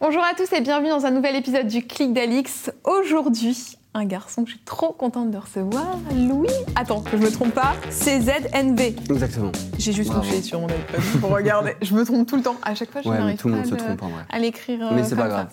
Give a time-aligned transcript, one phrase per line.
[0.00, 2.70] Bonjour à tous et bienvenue dans un nouvel épisode du Clic d'Alix.
[2.84, 3.56] Aujourd'hui,
[3.94, 6.48] un garçon que je suis trop contente de recevoir, Louis.
[6.76, 8.94] Attends, que je me trompe pas, CZNV.
[9.10, 9.50] Exactement.
[9.76, 10.24] J'ai juste Bravo.
[10.24, 11.74] touché sur mon iPad pour regarder.
[11.82, 12.56] Je me trompe tout le temps.
[12.62, 14.22] À chaque fois, je Ouais, tout le pas monde se le- trompe en vrai.
[14.30, 14.86] à l'écrire.
[14.86, 15.28] euh, Mais c'est pas ça.
[15.28, 15.48] grave.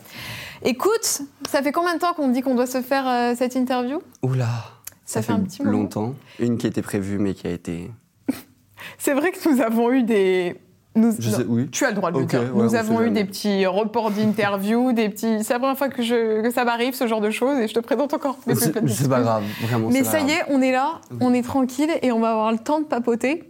[0.64, 4.00] Écoute, ça fait combien de temps qu'on dit qu'on doit se faire euh, cette interview?
[4.22, 4.48] Oula.
[5.06, 5.78] Ça fait un petit moment.
[5.80, 6.14] longtemps.
[6.40, 7.92] Une qui était prévue, mais qui a été.
[9.00, 10.56] C'est vrai que nous avons eu des.
[10.96, 11.14] Nous...
[11.20, 11.70] Je non, sais, oui.
[11.70, 12.52] Tu as le droit de le ouais, dire.
[12.56, 15.44] on nous avons eu des petits reports d'interview, des petits.
[15.44, 16.42] C'est la première fois que, je...
[16.42, 19.44] que ça m'arrive, ce genre de choses, et je te présente encore C'est pas grave,
[19.62, 19.90] vraiment.
[19.90, 22.58] Mais ça y est, on est là, on est tranquille, et on va avoir le
[22.58, 23.50] temps de papoter.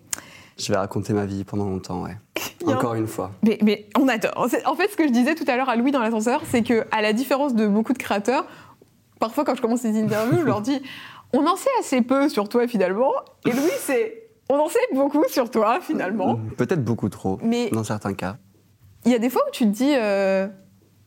[0.58, 2.18] Je vais raconter ma vie pendant longtemps, ouais.
[2.66, 3.32] Encore une fois.
[3.44, 4.32] Mais, mais on adore.
[4.38, 6.86] En fait, ce que je disais tout à l'heure à Louis dans l'ascenseur, c'est que
[6.92, 8.46] à la différence de beaucoup de créateurs,
[9.20, 10.82] parfois quand je commence les interviews, je leur dis
[11.34, 13.12] on en sait assez peu sur toi finalement.
[13.46, 16.40] Et Louis, c'est on en sait beaucoup sur toi finalement.
[16.58, 18.38] Peut-être beaucoup trop, Mais dans certains cas.
[19.06, 20.48] il y a des fois où tu te dis euh,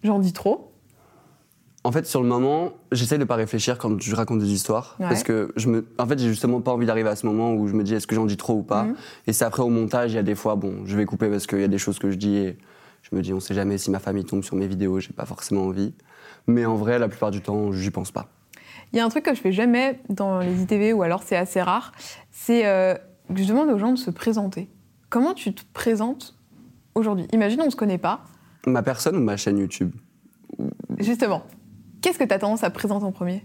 [0.02, 0.72] j'en dis trop.
[1.84, 4.96] En fait, sur le moment, j'essaie de pas réfléchir quand je raconte des histoires.
[4.98, 5.06] Ouais.
[5.08, 5.86] Parce que, je me...
[5.96, 8.06] en fait, j'ai justement pas envie d'arriver à ce moment où je me dis est-ce
[8.06, 8.82] que j'en dis trop ou pas?
[8.82, 8.96] Mhm.
[9.28, 11.46] Et c'est après au montage, il y a des fois, bon, je vais couper parce
[11.46, 12.58] qu'il y a des choses que je dis et
[13.02, 15.24] je me dis on sait jamais si ma famille tombe sur mes vidéos, j'ai pas
[15.24, 15.94] forcément envie.
[16.46, 18.26] Mais en vrai, la plupart du temps, j'y pense pas.
[18.92, 21.36] Il y a un truc que je fais jamais dans les ITV ou alors c'est
[21.36, 21.92] assez rare,
[22.30, 22.94] c'est euh,
[23.34, 24.68] je demande aux gens de se présenter.
[25.10, 26.36] Comment tu te présentes
[26.94, 27.26] aujourd'hui?
[27.32, 28.20] Imagine on se connaît pas.
[28.66, 29.92] Ma personne ou ma chaîne YouTube?
[30.98, 31.42] Justement,
[32.02, 33.44] qu'est-ce que tu as tendance à présenter en premier?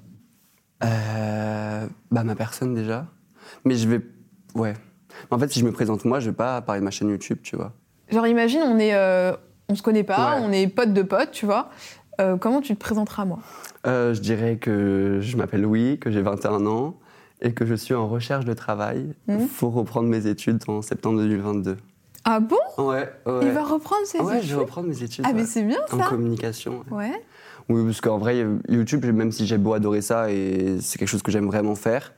[0.83, 3.07] Euh, bah ma personne déjà.
[3.65, 4.01] Mais je vais,
[4.55, 4.73] ouais.
[5.31, 7.39] En fait, si je me présente moi, je vais pas parler de ma chaîne YouTube,
[7.43, 7.73] tu vois.
[8.09, 9.33] Genre imagine on est euh,
[9.69, 10.41] on se connaît pas, Ouais.
[10.43, 11.69] on est potes de potes, tu vois.
[12.21, 13.39] Euh, comment tu te présenteras moi?
[13.87, 16.95] Euh, je dirais que je m'appelle Louis, que j'ai 21 ans
[17.43, 19.47] et que je suis en recherche de travail Mhm.
[19.59, 21.77] pour reprendre mes études en septembre 2022.
[22.25, 22.55] Ah bon?
[22.77, 23.39] Ouais, ouais.
[23.43, 24.49] Il va reprendre ses ouais, je études?
[24.51, 25.25] vais reprendre mes études.
[25.27, 25.45] Ah mais ouais.
[25.45, 26.05] c'est bien en ça.
[26.05, 26.83] communication.
[26.89, 26.97] ouais.
[27.09, 27.23] Ouais.
[27.69, 31.21] Oui, parce qu'en vrai, YouTube, même si j'ai beau adorer ça et c'est quelque chose
[31.23, 32.13] que j'aime vraiment faire,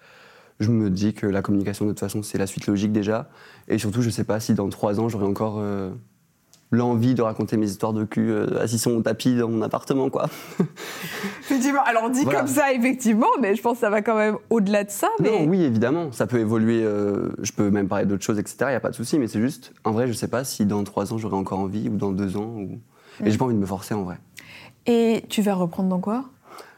[0.60, 3.30] je me dis que la communication, de toute façon, c'est la suite logique déjà.
[3.68, 5.92] Et surtout, je sais pas si dans trois ans, j'aurai encore euh,
[6.76, 10.10] l'envie de raconter mes histoires de cul euh, assis sur mon tapis dans mon appartement,
[10.10, 10.28] quoi.
[11.42, 11.82] Effectivement.
[11.86, 12.40] Alors dit Voilà.
[12.40, 15.10] comme ça effectivement, mais je pense que ça va quand même au-delà de ça.
[15.20, 15.32] Mais...
[15.32, 16.84] Non, oui, évidemment, ça peut évoluer.
[16.84, 18.58] euh, je peux même parler d'autres choses, etc.
[18.62, 20.66] Il n'y a pas de souci, mais c'est juste, en vrai, je sais pas si
[20.66, 22.54] dans trois ans, j'aurai encore envie ou dans deux ans.
[22.58, 22.80] Ou...
[23.20, 23.26] Mm.
[23.28, 24.18] Et j'ai pas envie de me forcer, en vrai.
[24.86, 26.26] Et tu vas reprendre dans quoi?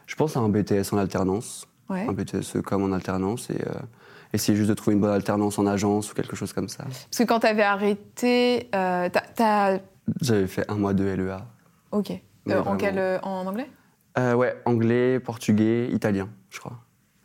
[0.06, 1.66] Je pense à un BTS en alternance.
[1.90, 2.06] Ouais.
[2.06, 3.72] un BTS comme en alternance et euh,
[4.32, 6.84] essayer juste de trouver une bonne alternance en agence ou quelque chose comme ça.
[6.84, 9.78] Parce que quand t'avais arrêté, euh, t'as-.
[10.20, 11.46] J'avais fait un mois de LEA.
[11.92, 12.12] Ok.
[12.48, 13.68] Euh, en quel euh, En anglais?
[14.16, 16.72] Ouais, anglais, portugais, italien, je crois.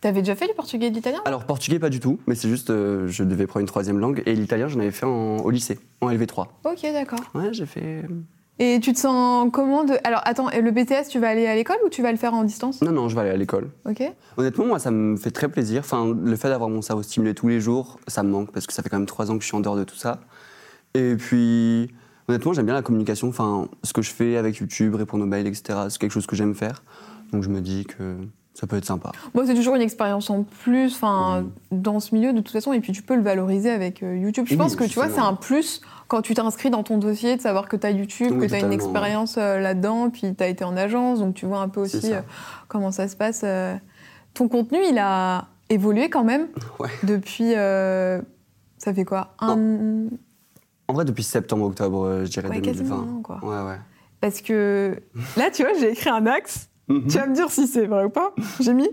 [0.01, 1.21] T'avais déjà fait du portugais et de l'italien?
[1.25, 4.21] Alors portugais pas du tout, mais c'est juste euh, je devais prendre une troisième langue
[4.25, 6.47] et l'italien j'en avais fait en- au lycée, en LV3.
[6.65, 7.19] Ok, d'accord.
[7.33, 8.03] Ouais, j'ai fait.
[8.59, 9.95] Et tu te sens comment de...
[10.03, 12.43] Alors attends, le BTS, tu vas aller à l'école ou tu vas le faire en
[12.43, 12.81] distance?
[12.81, 13.69] Non, non, je vais aller à l'école.
[13.89, 14.03] Ok.
[14.37, 15.81] Honnêtement, moi, ça me fait très plaisir.
[15.81, 18.73] Enfin, le fait d'avoir mon cerveau stimulé tous les jours, ça me manque parce que
[18.73, 20.19] ça fait quand même trois ans que je suis en dehors de tout ça.
[20.93, 21.89] Et puis,
[22.27, 23.27] honnêtement, j'aime bien la communication.
[23.29, 26.35] Enfin, ce que je fais avec YouTube, répondre aux mails, etc., c'est quelque chose que
[26.35, 26.83] j'aime faire.
[27.31, 28.17] Donc, je me dis que
[28.53, 29.11] ça peut être sympa.
[29.33, 32.79] Bon, c'est toujours une expérience en plus, enfin, dans ce milieu de toute façon, et
[32.81, 34.45] puis tu peux le valoriser avec euh, YouTube.
[34.47, 35.81] Je Oui, pense que tu vois, c'est un plus
[36.13, 38.53] quand tu t'inscris dans ton dossier de savoir que tu as YouTube, Oui, que tu
[38.55, 41.69] as une expérience euh, là-dedans, puis tu as été en agence, donc tu vois un
[41.69, 42.07] peu aussi ça.
[42.07, 42.21] euh,
[42.67, 43.41] comment ça se passe.
[43.43, 43.75] euh.
[44.35, 46.89] Ton contenu, il a évolué quand même Ouais.
[47.01, 47.53] depuis.
[48.77, 50.05] ça fait quoi Un.
[50.87, 52.79] En vrai, depuis septembre-octobre, euh, je dirais Ouais, 2020.
[52.95, 53.39] quasiment quoi.
[53.41, 53.77] Ouais, ouais.
[54.21, 55.01] Parce que
[55.37, 56.69] là, tu vois, j'ai écrit un axe.
[56.89, 57.07] Mhm.
[57.07, 58.35] Tu vas me dire si c'est vrai ou pas.
[58.59, 58.89] J'ai mis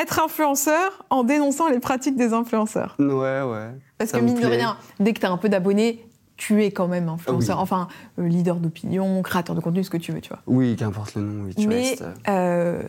[0.00, 2.94] être influenceur en dénonçant les pratiques des influenceurs.
[3.00, 3.70] Ouais, ouais.
[3.98, 6.06] Parce Ça que mine de rien, dès que tu as un peu d'abonnés,
[6.46, 7.56] tu es quand même influenceur.
[7.58, 7.62] Oui.
[7.62, 7.86] Enfin,
[8.18, 10.40] euh, leader d'opinion, créateur de contenu, ce que tu veux, tu vois.
[10.46, 12.02] Oui, qu'importe le nom, oui, tu Mais restes.
[12.02, 12.82] euh, euh,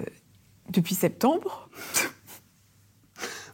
[0.72, 1.70] depuis septembre,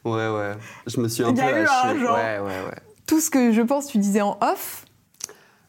[0.06, 0.54] Ouais, ouais.
[0.88, 2.00] Je me suis un Il peu y a eu un lâché.
[2.00, 2.16] genre.
[2.16, 2.78] Ouais, ouais, ouais.
[3.06, 4.86] tout ce que je pense, tu disais en off.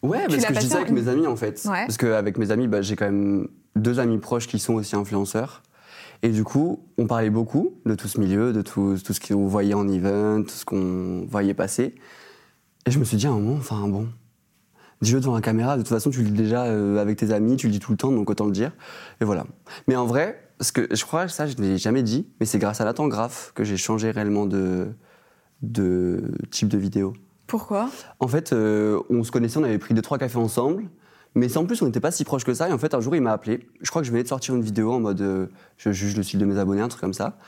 [0.02, 1.60] Ouais, parce que je disais avec une- mes amis en fait.
[1.66, 1.84] Ouais.
[1.86, 5.62] Parce qu'avec mes amis, bah, j'ai quand même deux amis proches qui sont aussi influenceurs.
[6.22, 9.46] Et du coup, on parlait beaucoup de tout ce milieu, de tout, tout ce qu'on
[9.46, 11.94] voyait en event, tout ce qu'on voyait passer.
[12.86, 14.06] Et je me suis dit à un moment, enfin bon,
[15.00, 17.56] dis-le devant la caméra, de toute façon tu le dis déjà euh, avec tes amis,
[17.56, 18.72] tu le dis tout le temps, donc autant le dire.
[19.20, 19.46] Et voilà.
[19.88, 22.44] Mais en vrai, Parce que je crois que ça, je ne l'ai jamais dit, mais
[22.44, 24.88] c'est grâce à Nathan Graff que j'ai changé réellement de,
[25.62, 27.14] de type de vidéo.
[27.46, 27.88] Pourquoi?
[28.18, 30.84] En fait, euh, on se connaissait, on avait pris deux, trois cafés ensemble.
[31.34, 32.68] Mais sans plus, on n'était pas si proches que ça.
[32.68, 33.66] Et en fait, un jour, il m'a appelé.
[33.80, 35.46] Je crois que je venais de sortir une vidéo en mode euh,
[35.78, 37.38] je juge le style de mes abonnés, un truc comme ça.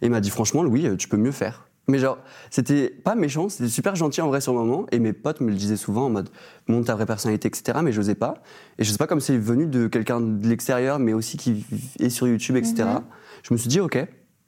[0.00, 1.68] Et il m'a dit franchement, Louis, tu peux mieux faire.
[1.88, 2.18] Mais genre,
[2.50, 4.86] c'était pas méchant, c'était super gentil en vrai sur le moment.
[4.92, 6.28] Et mes potes me le disaient souvent en mode
[6.68, 7.78] montre ta vraie personnalité, etc.
[7.82, 8.34] Mais j'osais pas.
[8.78, 11.64] Et je sais pas comme c'est venu de quelqu'un de l'extérieur, mais aussi qui
[11.98, 12.84] est sur YouTube, etc.
[13.42, 14.06] Je me suis dit ok.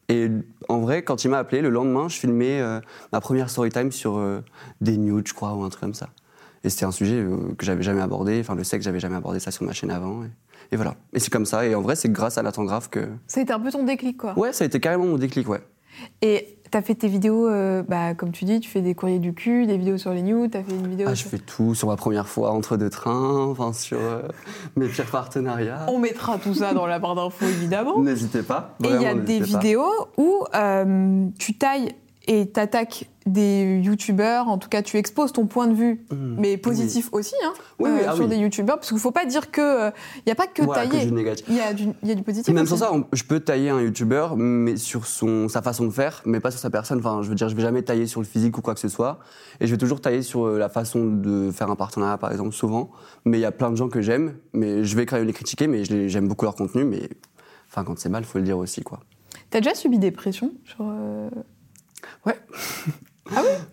[0.09, 0.29] Et
[0.69, 2.81] en vrai, quand il m'a appelé, le lendemain, je filmais euh,
[3.13, 4.43] ma première story time sur euh,
[4.81, 6.11] des nudes, je crois, ou un truc comme ça.
[6.63, 9.41] Et c'était un sujet euh, que j'avais jamais abordé, enfin le sexe, j'avais jamais abordé
[9.41, 10.25] ça sur ma chaîne avant.
[10.25, 10.29] Et,
[10.73, 10.95] et voilà.
[11.15, 11.67] Et c'est comme ça.
[11.67, 13.09] Et en vrai, c'est grâce à Graff que.
[13.27, 14.39] Ça a été un peu ton déclic, quoi.
[14.39, 15.61] Ouais, ça a été carrément mon déclic, ouais.
[16.21, 19.33] Et t'as fait tes vidéos, euh, bah, comme tu dis, tu fais des courriers du
[19.33, 21.07] cul, des vidéos sur les news, t'as fait une vidéo.
[21.09, 24.23] Ah, je fais tout sur ma première fois entre deux trains, enfin sur euh,
[24.75, 25.87] mes pires partenariats.
[25.87, 28.01] On mettra tout ça dans la barre d'infos, évidemment.
[28.01, 28.75] N'hésitez pas.
[28.83, 29.45] Et il y a des pas.
[29.45, 31.95] vidéos où euh, tu tailles
[32.27, 36.37] et t'attaques des youtubeurs, en tout cas tu exposes ton point de vue, Mmh.
[36.39, 39.51] mais positif aussi, hein, Oui, oui, ah sur des youtubeurs, parce qu'il faut pas dire
[39.51, 41.05] que il n'y a pas que que tailler,
[41.49, 42.53] il y, a du- il y a du positif.
[42.55, 45.91] Même sans ça, on- je peux tailler un youtubeur, mais sur son, sa façon de
[45.91, 46.99] faire, mais pas sur sa personne.
[46.99, 48.89] Enfin, je veux dire, je vais jamais tailler sur le physique ou quoi que ce
[48.89, 49.21] soit.
[49.61, 52.53] Et je vais toujours tailler sur euh, la façon de faire un partenariat, par exemple,
[52.53, 52.91] souvent.
[53.25, 55.33] Mais il y a plein de gens que j'aime, mais je vais quand même les
[55.33, 56.85] critiquer, mais j'aime beaucoup leur contenu.
[56.85, 57.09] Mais
[57.71, 59.01] enfin, quand c'est mal, faut le dire aussi, quoi.
[59.51, 61.29] T'as déjà subi des pressions sur euh,
[62.27, 62.39] Ouais.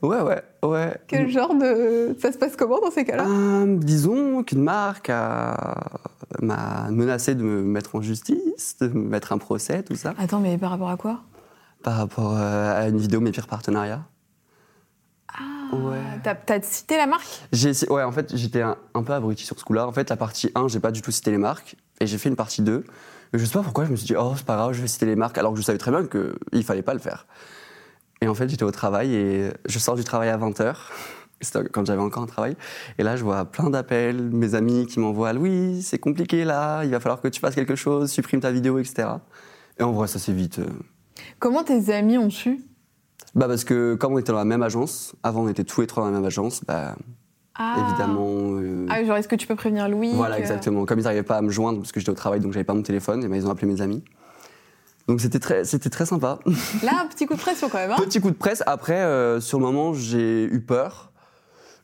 [0.01, 0.97] Ouais, ouais, ouais.
[1.07, 3.25] quel genre de ça se passe comment dans ces cas-là?
[3.27, 5.99] Euh, disons qu'une marque a-
[6.41, 10.39] m'a menacé de me mettre en justice, de me mettre un procès, tout ça, Attends,
[10.39, 11.21] mais par rapport à quoi?
[11.83, 14.03] Par rapport euh, à une vidéo Mes pires partenariats.
[15.33, 15.99] Ah, Ouais.
[16.23, 17.27] T'as t'as cité la marque?
[17.51, 19.85] J'ai ouais, en fait, j'étais un, un peu abruti sur ce coup-là.
[19.87, 22.29] En fait, la partie 1, j'ai pas du tout cité les marques, et j'ai fait
[22.29, 22.85] une partie 2.
[23.33, 24.87] Et je sais pas pourquoi, je me suis dit, oh, c'est pas grave, je vais
[24.87, 27.25] citer les marques, alors que je savais très bien qu'il fallait pas le faire.
[28.23, 30.75] Et en fait, j'étais au travail, et je sors du travail à 20h.
[31.41, 32.55] C'était quand j'avais encore un travail.
[32.99, 36.91] Et là, je vois plein d'appels, mes amis qui m'envoient Louis, c'est compliqué là, il
[36.91, 39.07] va falloir que tu fasses quelque chose, supprime ta vidéo, etc.
[39.79, 40.59] Et en vrai, ça c'est vite.
[40.59, 40.65] euh.
[41.39, 42.59] Comment tes amis ont su?
[43.33, 45.87] Bah, parce que comme on était dans la même agence, avant on était tous les
[45.87, 46.95] trois dans la même agence, bah,
[47.55, 47.75] Ah.
[47.87, 48.27] évidemment.
[48.59, 50.85] euh, Ah, genre, est-ce que tu peux prévenir Louis voilà, que- exactement.
[50.85, 52.73] Comme ils n'arrivaient pas à me joindre parce que j'étais au travail, donc j'avais pas
[52.75, 54.03] mon téléphone, et ben, ils ont appelé mes amis.
[55.07, 56.39] Donc c'était très, c'était très sympa.
[56.83, 57.91] Là, un petit coup de pression quand même.
[57.91, 58.63] Hein Petit coup de presse.
[58.65, 61.11] Après, euh, sur le moment, j'ai eu peur.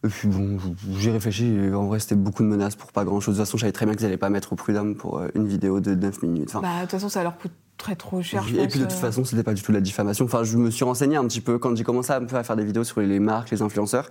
[0.03, 0.57] Et puis bon,
[0.97, 1.57] j'ai réfléchi.
[1.73, 3.35] En vrai, c'était beaucoup de menaces pour pas grand chose.
[3.35, 5.29] De toute façon, je savais très bien qu'ils n'allaient pas mettre au prud'homme pour euh,
[5.33, 6.49] une vidéo de 9 minutes.
[6.49, 8.43] Enfin, Bah, de toute façon, ça leur coûte très trop cher.
[8.47, 8.95] et puis de toute euh.
[8.95, 10.25] façon, c'était pas du tout de la diffamation.
[10.25, 12.55] Enfin, je me suis renseigné un petit peu quand j'ai commencé un peu à faire
[12.55, 14.09] des vidéos sur les marques, les influenceurs.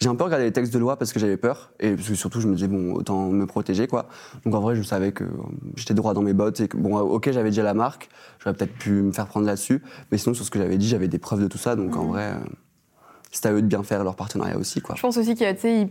[0.00, 2.14] J'ai un peu regardé les textes de loi parce que j'avais peur et parce que
[2.14, 4.08] surtout je me disais bon autant me protéger quoi.
[4.44, 5.28] Donc en vrai je savais que euh,
[5.76, 8.08] j'étais droit dans mes bottes et que bon euh, ok j'avais dit à la marque,
[8.38, 11.08] j'aurais peut-être pu me faire prendre là-dessus, mais sinon sur ce que j'avais dit j'avais
[11.08, 12.44] des preuves de tout ça donc en vrai euh,
[13.30, 14.94] c'était à eux de bien faire leur partenariat aussi quoi.
[14.96, 15.88] Je pense aussi qu'il y a, tu sais,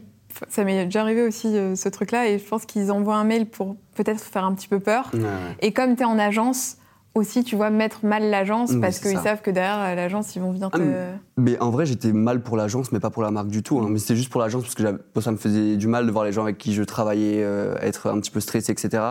[0.49, 3.45] ça m'est déjà arrivé aussi euh, ce truc-là, et je pense qu'ils envoient un mail
[3.45, 5.09] pour peut-être faire un petit peu peur.
[5.13, 5.27] Ouais, ouais.
[5.61, 6.77] Et comme tu es en agence,
[7.15, 10.51] aussi, tu vois, mettre mal l'agence, parce qu'ils savent que derrière euh, l'agence, ils vont
[10.51, 10.77] venir te.
[10.81, 13.79] Ah, Mais en vrai, j'étais mal pour l'agence, mais pas pour la marque du tout.
[13.79, 13.87] hein.
[13.89, 16.31] Mais c'était juste pour l'agence parce que ça me faisait du mal de voir les
[16.31, 19.03] gens avec qui je travaillais euh, être un petit peu stressé, etc.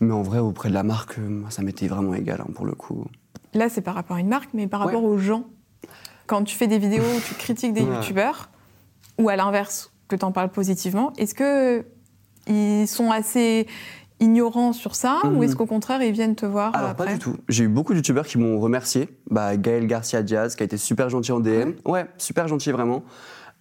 [0.00, 2.64] Mais en vrai, auprès de la marque, euh, moi, ça m'était vraiment égal hein, pour
[2.66, 3.04] le coup.
[3.54, 4.86] Là, c'est par rapport à une marque, mais par Ouais.
[4.86, 5.44] rapport aux gens.
[6.26, 7.96] Quand tu fais des vidéos où tu critiques des Ouais.
[7.96, 8.48] youtubeurs,
[9.18, 11.84] ou à l'inverse, que tu en parles positivement, est-ce que
[12.48, 13.66] ils sont assez
[14.20, 15.42] ignorants sur ça, ou Mhm.
[15.42, 17.36] est-ce qu'au contraire, ils viennent te voir Alors, après pas du tout.
[17.48, 19.08] J'ai eu beaucoup de youtubeurs qui m'ont remercié.
[19.30, 21.72] Bah, Gaël Garcia Diaz, qui a été super gentil en DM.
[21.84, 23.02] Ouais, super gentil, vraiment.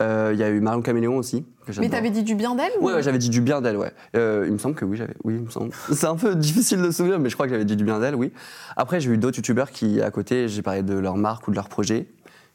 [0.02, 1.46] Euh, Il y a eu Marion Caméléon aussi.
[1.80, 3.92] Mais t'avais dit du bien d'elle ou- Ouais, j'avais dit du bien d'elle, ouais.
[4.18, 5.16] Euh, il me semble que oui, j'avais.
[5.24, 5.72] Oui, il me semble.
[5.94, 8.00] C'est un peu difficile de se souvenir, mais je crois que j'avais dit du bien
[8.00, 8.32] d'elle, oui.
[8.76, 11.56] Après, j'ai eu d'autres youtubeurs qui, à côté, j'ai parlé de leur marque ou de
[11.56, 12.08] leur projet,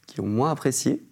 [0.07, 1.03] qui ont moins apprécié.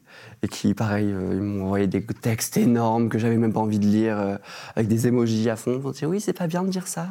[0.42, 3.78] Et qui, pareil, euh, ils m'ont envoyé des textes énormes que j'avais même pas envie
[3.80, 4.36] de lire, euh,
[4.76, 5.74] avec des émojis à fond.
[5.78, 7.08] Ils m'ont dit, oui, c'est pas bien de dire ça.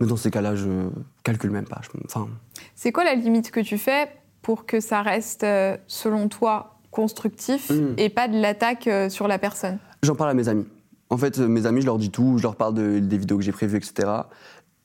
[0.00, 0.68] Mais dans ces cas-là, je
[1.24, 1.80] calcule même pas.
[2.04, 2.28] Enfin,
[2.76, 4.08] C'est quoi la limite que tu fais
[4.42, 7.94] pour que ça reste, euh, selon toi, constructif Mm.
[7.96, 9.78] et pas de l'attaque sur la personne?
[10.04, 10.66] J'en parle à mes amis.
[11.10, 13.42] En fait, mes amis, je leur dis tout, je leur parle de- des vidéos que
[13.42, 14.08] j'ai prévues, etc.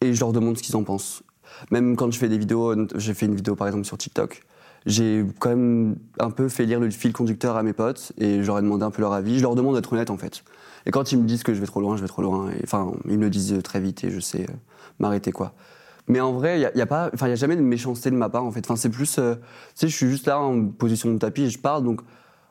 [0.01, 1.21] Et je leur demande ce qu'ils en pensent.
[1.69, 4.41] Même quand je fais des vidéos, j'ai fait une vidéo par exemple sur TikTok,
[4.85, 8.47] j'ai quand même un peu fait lire le fil conducteur à mes potes et je
[8.47, 9.37] leur ai demandé un peu leur avis.
[9.37, 10.43] Je leur demande d'être honnête en fait.
[10.85, 12.49] Et quand ils me disent que je vais trop loin, je vais trop loin.
[12.51, 14.53] Et, enfin, ils me le disent très vite et je sais euh,
[14.99, 15.53] m'arrêter quoi.
[16.07, 18.11] Mais en vrai, il n'y a, a pas, enfin, il y a jamais de méchanceté
[18.11, 18.59] de ma part en fait.
[18.65, 19.41] Enfin, c'est plus, euh, tu
[19.75, 21.83] sais, je suis juste là en position de tapis et je parle.
[21.83, 22.01] Donc,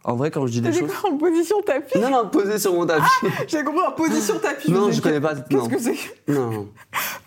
[0.04, 1.98] en vrai, quand je dis des choses, quoi en position tapis?
[1.98, 3.04] Non, non, posé sur mon tapis.
[3.46, 4.72] J'ai compris en position tapis.
[4.72, 5.34] Non, je dis, connais pas.
[5.34, 6.68] Qu'est-ce que c'est non,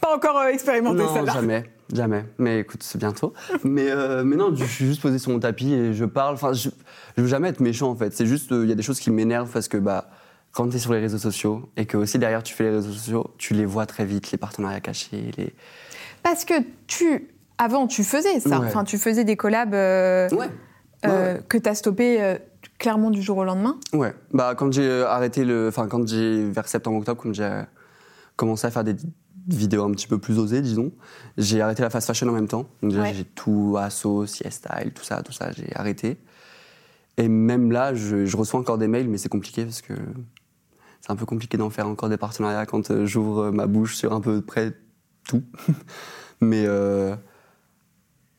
[0.01, 1.74] Pas encore euh, expérimenté non jamais.
[1.93, 2.25] Jamais.
[2.37, 3.33] Mais écoute, c'est bientôt.
[3.63, 6.33] mais, euh, mais non, je suis juste posé sur mon tapis et je parle.
[6.35, 6.69] Enfin, je,
[7.17, 8.13] je veux jamais être méchant en fait.
[8.13, 10.09] C'est juste, euh, il y a des choses qui m'énervent parce que bah,
[10.51, 12.91] quand tu es sur les réseaux sociaux et que aussi derrière tu fais les réseaux
[12.91, 15.31] sociaux, tu les vois très vite, les partenariats cachés.
[15.37, 15.53] Les...
[16.23, 16.53] Parce que
[16.87, 18.59] tu, avant, tu faisais ça.
[18.59, 18.67] Ouais.
[18.67, 21.39] Enfin, tu faisais des collabs euh, Ouais.
[21.47, 22.37] que tu as stoppé
[22.79, 23.77] clairement du jour au lendemain.
[23.93, 24.13] Ouais.
[24.33, 25.67] Bah, quand j'ai arrêté le.
[25.67, 26.49] Enfin, quand j'ai.
[26.49, 27.61] Vers septembre-octobre, quand j'ai
[28.35, 28.95] commencé à faire des
[29.47, 30.91] vidéos un petit peu plus osées, disons,
[31.37, 32.65] j'ai arrêté la fast fashion en même temps.
[32.81, 33.13] Donc, déjà, Ouais.
[33.13, 36.17] j'ai tout, Asos, Style, tout ça, tout ça, j'ai arrêté.
[37.17, 39.93] Et même là, je, je reçois encore des mails, mais c'est compliqué parce que
[41.01, 43.95] c'est un peu compliqué d'en faire encore des partenariats quand euh, j'ouvre euh, ma bouche
[43.95, 44.73] sur un peu près
[45.27, 45.43] tout.
[46.41, 46.65] mais.
[46.67, 47.15] euh,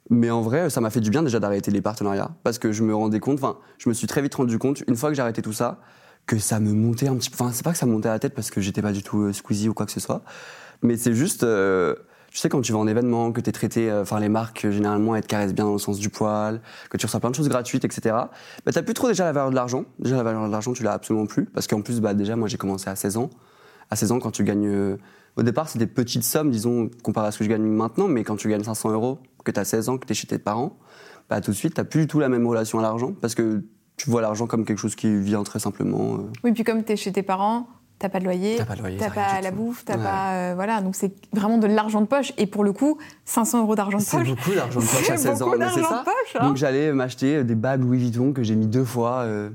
[0.08, 2.84] mais en vrai, ça m'a fait du bien déjà d'arrêter les partenariats parce que je
[2.84, 5.22] me rendais compte, enfin, je me suis très vite rendu compte, une fois que j'ai
[5.22, 5.80] arrêté tout ça,
[6.26, 7.34] que ça me montait un petit peu.
[7.40, 9.02] Enfin, c'est pas que ça me montait à la tête parce que j'étais pas du
[9.02, 10.22] tout squeezie ou quoi que ce soit,
[10.82, 11.42] mais c'est juste.
[11.42, 11.94] euh,
[12.30, 14.66] tu sais, quand tu vas en événement, que tu es traité, euh, enfin, les marques,
[14.66, 17.30] euh, généralement, elles te caressent bien dans le sens du poil, que tu reçois plein
[17.30, 18.14] de choses gratuites, etc.
[18.14, 19.86] Bah, t'as plus trop déjà la valeur de l'argent.
[19.98, 21.46] Déjà, la valeur de l'argent, tu l'as absolument plus.
[21.46, 23.30] Parce qu'en plus, bah, déjà, moi, j'ai commencé à 16 ans.
[23.90, 24.98] À 16 ans, quand tu gagnes.
[25.36, 28.22] au départ, c'est des petites sommes, disons, comparé à ce que je gagne maintenant, mais
[28.22, 30.38] quand tu gagnes 500 euros, que tu as 16 ans, que tu es chez tes
[30.38, 30.78] parents,
[31.30, 33.64] bah, tout de suite, tu plus du tout la même relation à l'argent, parce que
[33.96, 36.18] tu vois l'argent comme quelque chose qui vient très simplement.
[36.44, 37.66] Oui, puis comme tu es chez tes parents,
[37.98, 39.56] t'as pas de loyer, T'as pas de loyer, t'as t'as rien pas du la tout.
[39.56, 40.02] bouffe, t'as Ouais.
[40.02, 40.32] pas.
[40.32, 42.32] euh, voilà, donc c'est vraiment de l'argent de poche.
[42.38, 44.28] Et pour le coup, 500 euros d'argent de C'est poche.
[44.28, 45.98] beaucoup d'argent de poche à c'est 16 ans, mais c'est d'argent ça.
[46.00, 46.46] de poche, hein.
[46.48, 49.20] Donc j'allais m'acheter des bagues Louis Vuitton que j'ai mis deux fois.
[49.20, 49.50] euh,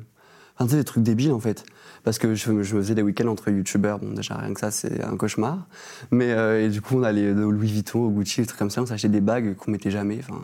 [0.55, 1.63] Enfin, tu sais, des trucs débiles en fait.
[2.03, 4.00] Parce que je, faisais des week-ends entre youtubeurs.
[4.00, 5.67] Bon, déjà, rien que ça, c'est un cauchemar.
[6.12, 8.69] Mais euh, et du coup, on allait au Louis Vuitton, au Gucci, des trucs comme
[8.71, 8.81] ça.
[8.81, 10.19] On s'achetait des bagues qu'on mettait jamais.
[10.19, 10.41] Enfin,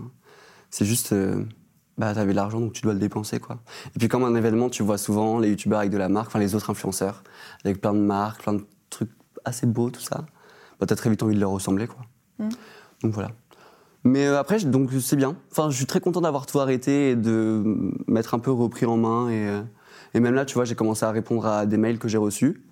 [0.70, 1.14] c'est juste.
[1.98, 3.60] Bah, t'avais de l'argent, donc tu dois le dépenser, quoi.
[3.96, 6.40] Et puis, comme un événement, tu vois souvent les youtubeurs avec de la marque, enfin,
[6.40, 7.24] les autres influenceurs,
[7.64, 9.10] avec plein de marques, plein de trucs
[9.46, 10.26] assez beaux, tout ça.
[10.80, 12.00] Bah, t'as très vite envie de leur ressembler, quoi.
[12.40, 12.50] Mm.
[13.04, 13.32] Donc voilà.
[14.04, 15.36] Mais euh, après, donc c'est bien.
[15.52, 17.64] Enfin, je suis très content d'avoir tout arrêté et de
[18.08, 19.30] m'être un peu repris en main.
[19.30, 19.62] Et, euh,
[20.14, 22.64] et même là, tu vois, j'ai commencé à répondre à des mails que j'ai reçus.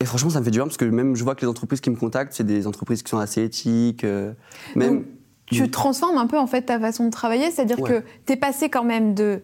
[0.00, 1.80] Et franchement, ça me fait du bien parce que même je vois que les entreprises
[1.80, 4.04] qui me contactent, c'est des entreprises qui sont assez éthiques.
[4.04, 4.32] euh,
[4.76, 5.06] même Donc,
[5.50, 7.88] tu transformes un peu en fait ta façon de travailler, c'est-à-dire Ouais.
[8.02, 9.42] que tu es passé quand même de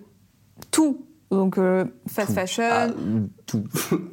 [0.70, 2.34] tout, donc euh, fast Tout.
[2.34, 2.88] fashion, à
[3.46, 3.64] tout.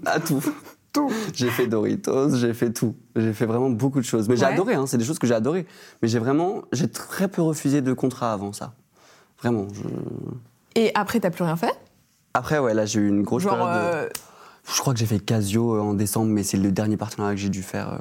[0.05, 0.41] à tout.
[0.93, 1.09] tout.
[1.33, 2.95] J'ai fait Doritos, j'ai fait tout.
[3.15, 4.27] J'ai fait vraiment beaucoup de choses.
[4.27, 5.65] Mais j'ai adoré, hein, c'est des choses que j'ai adoré.
[6.01, 8.73] Mais j'ai vraiment, j'ai très peu refusé de contrats avant ça.
[9.39, 9.67] Vraiment.
[9.73, 11.73] je- Et après, t'as plus rien fait?
[12.33, 13.73] Après, ouais, là, j'ai eu une grosse Genre, période.
[13.73, 14.09] de- euh,
[14.73, 17.41] Je crois que j'ai fait Casio euh, en décembre, mais c'est le dernier partenariat que
[17.41, 17.93] j'ai dû faire.
[17.93, 17.97] euh.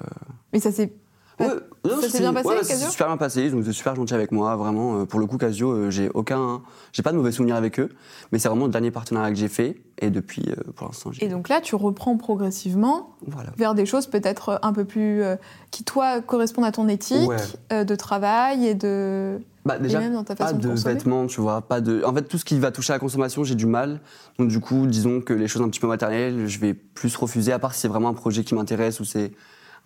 [0.53, 0.93] mais ça c'est.
[1.41, 1.47] Ouais,
[1.91, 3.95] Ça non, s'est c'est- bien passé, ouais, Casio super bien passé, ils ont été super
[3.97, 5.01] gentils avec moi, vraiment.
[5.01, 6.61] euh, Pour le coup, Casio, euh, j'ai aucun,
[6.93, 7.89] j'ai pas de mauvais souvenirs avec eux,
[8.33, 11.25] mais c'est vraiment le dernier partenariat que j'ai fait, et depuis, euh, pour l'instant, j'ai.
[11.25, 13.51] Et donc là, tu reprends progressivement Voilà.
[13.57, 15.37] vers des choses peut-être un peu plus euh,
[15.71, 17.37] qui toi correspondent à ton éthique Ouais.
[17.73, 20.69] euh, de travail et de Bah, et déjà, même dans ta pas façon de, de
[20.69, 20.95] consommer.
[20.95, 22.03] vêtements, tu vois, pas de.
[22.05, 24.01] En fait, tout ce qui va toucher à la consommation, j'ai du mal.
[24.39, 27.53] Donc, du coup, disons que les choses un petit peu matérielles, je vais plus refuser,
[27.53, 29.33] à part si c'est vraiment un projet qui m'intéresse ou c'est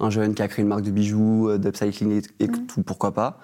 [0.00, 3.12] un jeune qui a créé une marque de bijoux, euh, d'upcycling et, et tout, pourquoi
[3.12, 3.38] pas.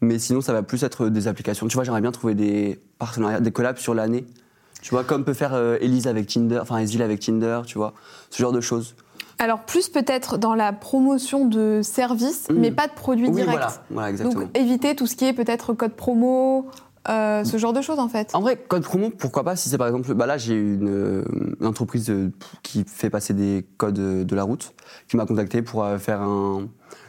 [0.00, 1.66] Mais sinon, ça va plus être des applications.
[1.66, 4.26] Tu vois, j'aimerais bien trouver des partenariats, des collabs sur l'année.
[4.82, 7.94] Tu vois, comme peut faire euh, Elise avec Tinder, enfin Esil avec Tinder, tu vois,
[8.30, 8.96] ce genre de choses.
[9.38, 12.54] Alors plus peut-être dans la promotion de services, Mm.
[12.58, 13.50] mais pas de produits oui, directs.
[13.50, 14.42] voilà, voilà, exactement.
[14.44, 16.66] Donc éviter tout ce qui est peut-être code promo,
[17.08, 18.34] euh, ce genre de choses en fait.
[18.34, 20.12] En vrai, code promo, pourquoi pas si c'est par exemple.
[20.14, 21.24] Bah là, j'ai une, euh,
[21.60, 22.30] une entreprise euh,
[22.62, 24.72] qui fait passer des codes de la route,
[25.08, 26.68] qui m'a contacté pour faire un-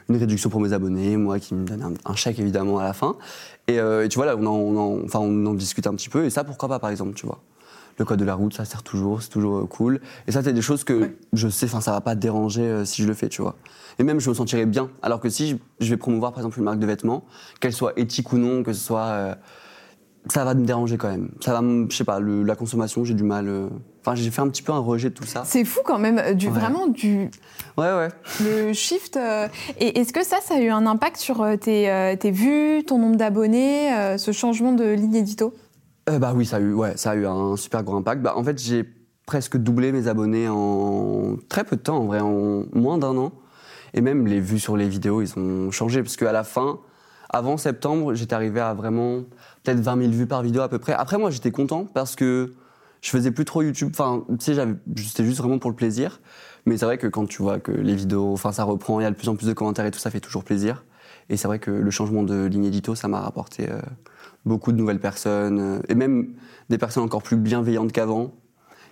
[0.09, 2.93] une réduction pour mes abonnés, moi qui me donne un, un chèque évidemment à la
[2.93, 3.15] fin.
[3.67, 6.09] Et, et tu vois, là, on en, on en- enfin, on en discute un petit
[6.09, 7.39] peu, et ça, pourquoi pas par exemple, tu vois.
[7.97, 10.01] Le code de la route, ça sert toujours, c'est toujours cool.
[10.27, 11.15] Et ça, c'est des choses que Ouais.
[11.31, 13.55] je sais, enfin, ça va pas te déranger euh, si je le fais, tu vois.
[13.99, 14.89] Et même, je me sentirais bien.
[15.01, 17.23] Alors que si je, je vais promouvoir, par exemple, une marque de vêtements,
[17.61, 18.99] qu'elle soit éthique ou non, que ce soit.
[18.99, 19.35] euh,
[20.29, 21.29] ça va me déranger quand même.
[21.43, 23.47] Ça va, je sais pas, le- la consommation, j'ai du mal.
[23.47, 23.67] euh,
[24.01, 25.43] Enfin, j'ai fait un petit peu un rejet de tout ça.
[25.45, 26.53] C'est fou quand même, euh, du, Ouais.
[26.53, 27.31] vraiment du
[27.75, 28.09] Ouais, ouais.
[28.43, 29.17] le shift.
[29.17, 29.47] euh,
[29.79, 32.99] et est-ce que ça, ça a eu un impact sur tes, euh, tes vues, ton
[32.99, 35.53] nombre d'abonnés, ce changement de ligne édito?
[36.07, 38.21] Bah oui, ça a eu, ouais, ça a eu un super gros impact.
[38.21, 38.85] Bah, en fait, j'ai
[39.25, 43.31] presque doublé mes abonnés en très peu de temps, en vrai, en moins d'un an.
[43.95, 46.77] Et même les vues sur les vidéos, ils ont changé parce qu'à la fin,
[47.35, 49.23] avant septembre, j'étais arrivé à vraiment
[49.63, 50.93] peut-être 20 000 vues par vidéo à peu près.
[50.93, 52.53] Après, moi, j'étais content parce que
[53.01, 53.89] je faisais plus trop YouTube.
[53.91, 54.55] Enfin, tu sais,
[54.97, 56.21] c'était juste vraiment pour le plaisir.
[56.65, 59.05] Mais c'est vrai que quand tu vois que les vidéos, enfin, ça reprend, il y
[59.05, 60.85] a de plus en plus de commentaires et tout, ça fait toujours plaisir.
[61.29, 63.81] Et c'est vrai que le changement de ligne édito, ça m'a rapporté euh,
[64.45, 66.33] beaucoup de nouvelles personnes, euh, et même
[66.69, 68.33] des personnes encore plus bienveillantes qu'avant,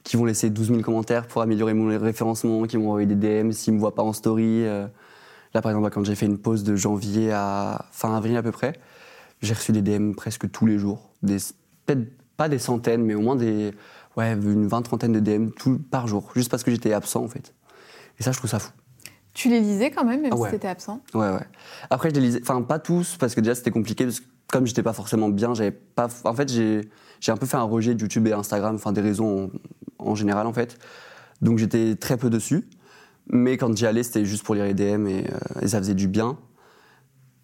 [0.04, 3.52] qui vont laisser 12 000 commentaires pour améliorer mon référencement, qui vont envoyer des DM
[3.52, 4.66] s'ils me voient pas en story.
[4.66, 4.88] euh.
[5.53, 8.51] Là, par exemple, quand j'ai fait une pause de janvier à fin avril à peu
[8.51, 8.74] près,
[9.41, 11.12] j'ai reçu des DM presque tous les jours.
[11.22, 12.07] Peut-être
[12.38, 13.74] pas des centaines, mais au moins des,
[14.17, 17.27] ouais, une vingt, trentaine de DM tout, par jour, juste parce que j'étais absent en
[17.27, 17.53] fait.
[18.19, 18.72] Et ça, je trouve ça fou.
[19.33, 20.50] Tu les lisais quand même, même Ah ouais.
[20.50, 21.01] si t'étais absent?
[21.13, 21.48] Ouais, ouais.
[21.89, 24.67] Après, je les lisais, enfin, pas tous, parce que déjà, c'était compliqué, parce que comme
[24.67, 26.07] j'étais pas forcément bien, j'avais pas.
[26.24, 29.01] En fait, j'ai j'ai un peu fait un rejet de YouTube et Instagram, enfin, des
[29.01, 29.50] réseaux en,
[29.98, 30.77] en général, en fait.
[31.41, 32.67] Donc, j'étais très peu dessus.
[33.27, 35.94] Mais quand j'y allais, c'était juste pour lire les DM et, euh, et ça faisait
[35.96, 36.38] du bien.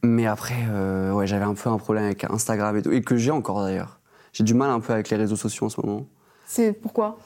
[0.03, 3.17] Mais après, euh, ouais, j'avais un peu un problème avec Instagram et tout, et que
[3.17, 3.99] j'ai encore d'ailleurs.
[4.33, 6.05] J'ai du mal un peu avec les réseaux sociaux en ce moment.
[6.45, 7.17] C'est pourquoi?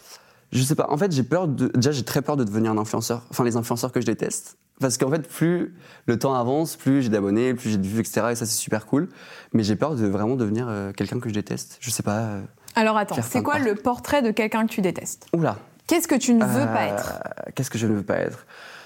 [0.51, 0.88] Je sais pas.
[0.89, 1.67] En fait, j'ai peur de.
[1.75, 3.24] Déjà, j'ai très peur de devenir un influenceur.
[3.29, 4.57] Enfin, les influenceurs que je déteste.
[4.79, 5.75] Parce qu'en fait, plus
[6.07, 8.27] le temps avance, plus j'ai d'abonnés, plus j'ai de vues, etc.
[8.31, 9.10] Et ça, c'est super cool.
[9.53, 11.77] Mais j'ai peur de vraiment devenir euh, quelqu'un que je déteste.
[11.79, 12.19] Je sais pas.
[12.19, 12.41] euh,
[12.75, 15.27] Alors attends, c'est quoi le portrait de quelqu'un que tu détestes?
[15.36, 15.57] Oula.
[15.87, 17.19] Qu'est-ce que tu ne veux Euh, pas être
[17.55, 18.45] Qu'est-ce que je ne veux pas être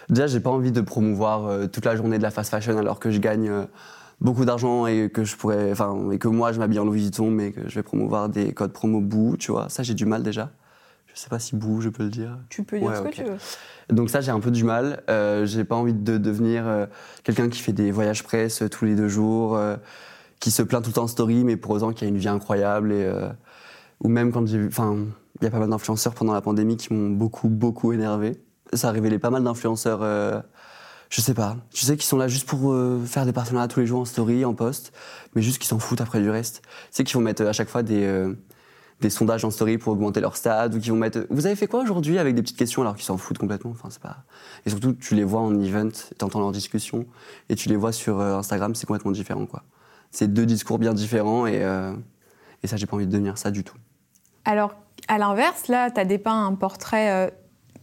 [0.09, 2.99] Déjà, j'ai pas envie de promouvoir euh, toute la journée de la fast fashion alors
[2.99, 3.65] que je gagne euh,
[4.21, 5.71] beaucoup d'argent et que je pourrais.
[5.71, 8.53] Enfin, et que moi, je m'habille en Louis Vuitton, mais que je vais promouvoir des
[8.53, 9.67] codes promo Boo, tu vois.
[9.69, 10.49] Ça, j'ai du mal déjà.
[11.13, 12.37] Je sais pas si Boo, je peux le dire.
[12.49, 13.37] Tu peux dire Ouais, ce que tu veux.
[13.89, 15.03] Donc ça, j'ai un peu du mal.
[15.09, 16.85] Euh, j'ai pas envie de devenir euh,
[17.23, 19.75] quelqu'un qui fait des voyages presse euh, tous les deux jours, euh,
[20.39, 22.27] qui se plaint tout le temps en story, mais pour autant qui a une vie
[22.27, 22.91] incroyable.
[22.91, 23.29] Et, euh,
[24.01, 24.67] ou même quand j'ai vu...
[24.67, 24.95] Enfin,
[25.41, 28.41] il y a pas mal d'influenceurs pendant la pandémie qui m'ont beaucoup, beaucoup énervé.
[28.73, 29.99] Ça a révélé pas mal d'influenceurs...
[30.01, 30.41] euh,
[31.09, 31.55] je sais pas.
[31.73, 34.05] Je sais qu'ils sont là juste pour euh, faire des partenariats tous les jours en
[34.05, 34.91] story, en post,
[35.35, 36.61] mais juste qu'ils s'en foutent après du reste.
[36.63, 38.03] Tu sais qu'ils vont mettre euh, à chaque fois des...
[38.03, 38.33] euh,
[38.99, 41.67] des sondages en story pour augmenter leur stade ou qui vont mettre vous avez fait
[41.67, 43.69] quoi aujourd'hui avec des petites questions alors qu'ils s'en foutent complètement?
[43.69, 44.23] Enfin c'est pas
[44.65, 47.05] et surtout tu les vois en event t'entends leurs discussions
[47.47, 49.65] et tu les vois sur Instagram c'est complètement différent quoi
[50.09, 51.61] c'est deux discours bien différents et
[52.63, 53.77] et ça j'ai pas envie de devenir ça du tout
[54.45, 54.73] Alors,
[55.07, 57.29] à l'inverse, là, tu as dépeint un portrait euh,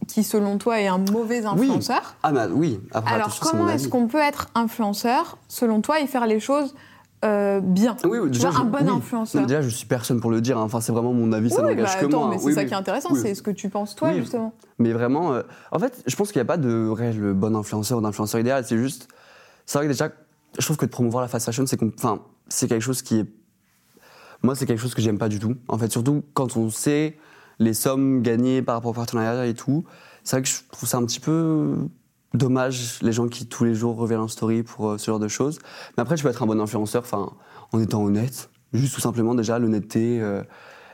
[0.07, 2.15] qui, selon toi, est un mauvais influenceur.
[2.23, 5.99] ah bah oui après Alors, attention, c'est comment est-ce qu'on peut être influenceur, selon toi,
[5.99, 6.75] et faire les choses
[7.23, 7.95] euh, bien?
[8.03, 8.89] Oui, oui, déjà, vois, un bon oui.
[8.89, 9.41] influenceur.
[9.41, 10.63] Non, déjà je suis personne pour le dire hein.
[10.63, 12.77] enfin c'est vraiment mon avis ça n'engage bah, que moi mais c'est ça qui est
[12.77, 14.53] intéressant, c'est ce que tu penses toi, justement.
[14.77, 17.97] Mais vraiment, euh, en fait, je pense qu'il n'y a pas de réel bon influenceur
[17.97, 18.63] ou d'influenceur idéal.
[18.65, 19.07] C'est juste,
[19.65, 20.09] c'est vrai que déjà,
[20.57, 23.25] je trouve que de promouvoir la fast fashion, c'est enfin, c'est quelque chose qui est,
[24.45, 25.55] moi, c'est quelque chose que j'aime pas du tout.
[25.67, 27.17] En fait, surtout quand on sait
[27.59, 29.85] les sommes gagnées par rapport au partenariat et tout,
[30.23, 31.75] c'est vrai que je trouve ça un petit peu
[32.33, 35.27] dommage les gens qui tous les jours reviennent en story pour euh, ce genre de
[35.27, 35.59] choses.
[35.97, 37.31] Mais après, tu peux être un bon influenceur, enfin,
[37.71, 40.21] en étant honnête, juste tout simplement déjà l'honnêteté.
[40.21, 40.43] euh,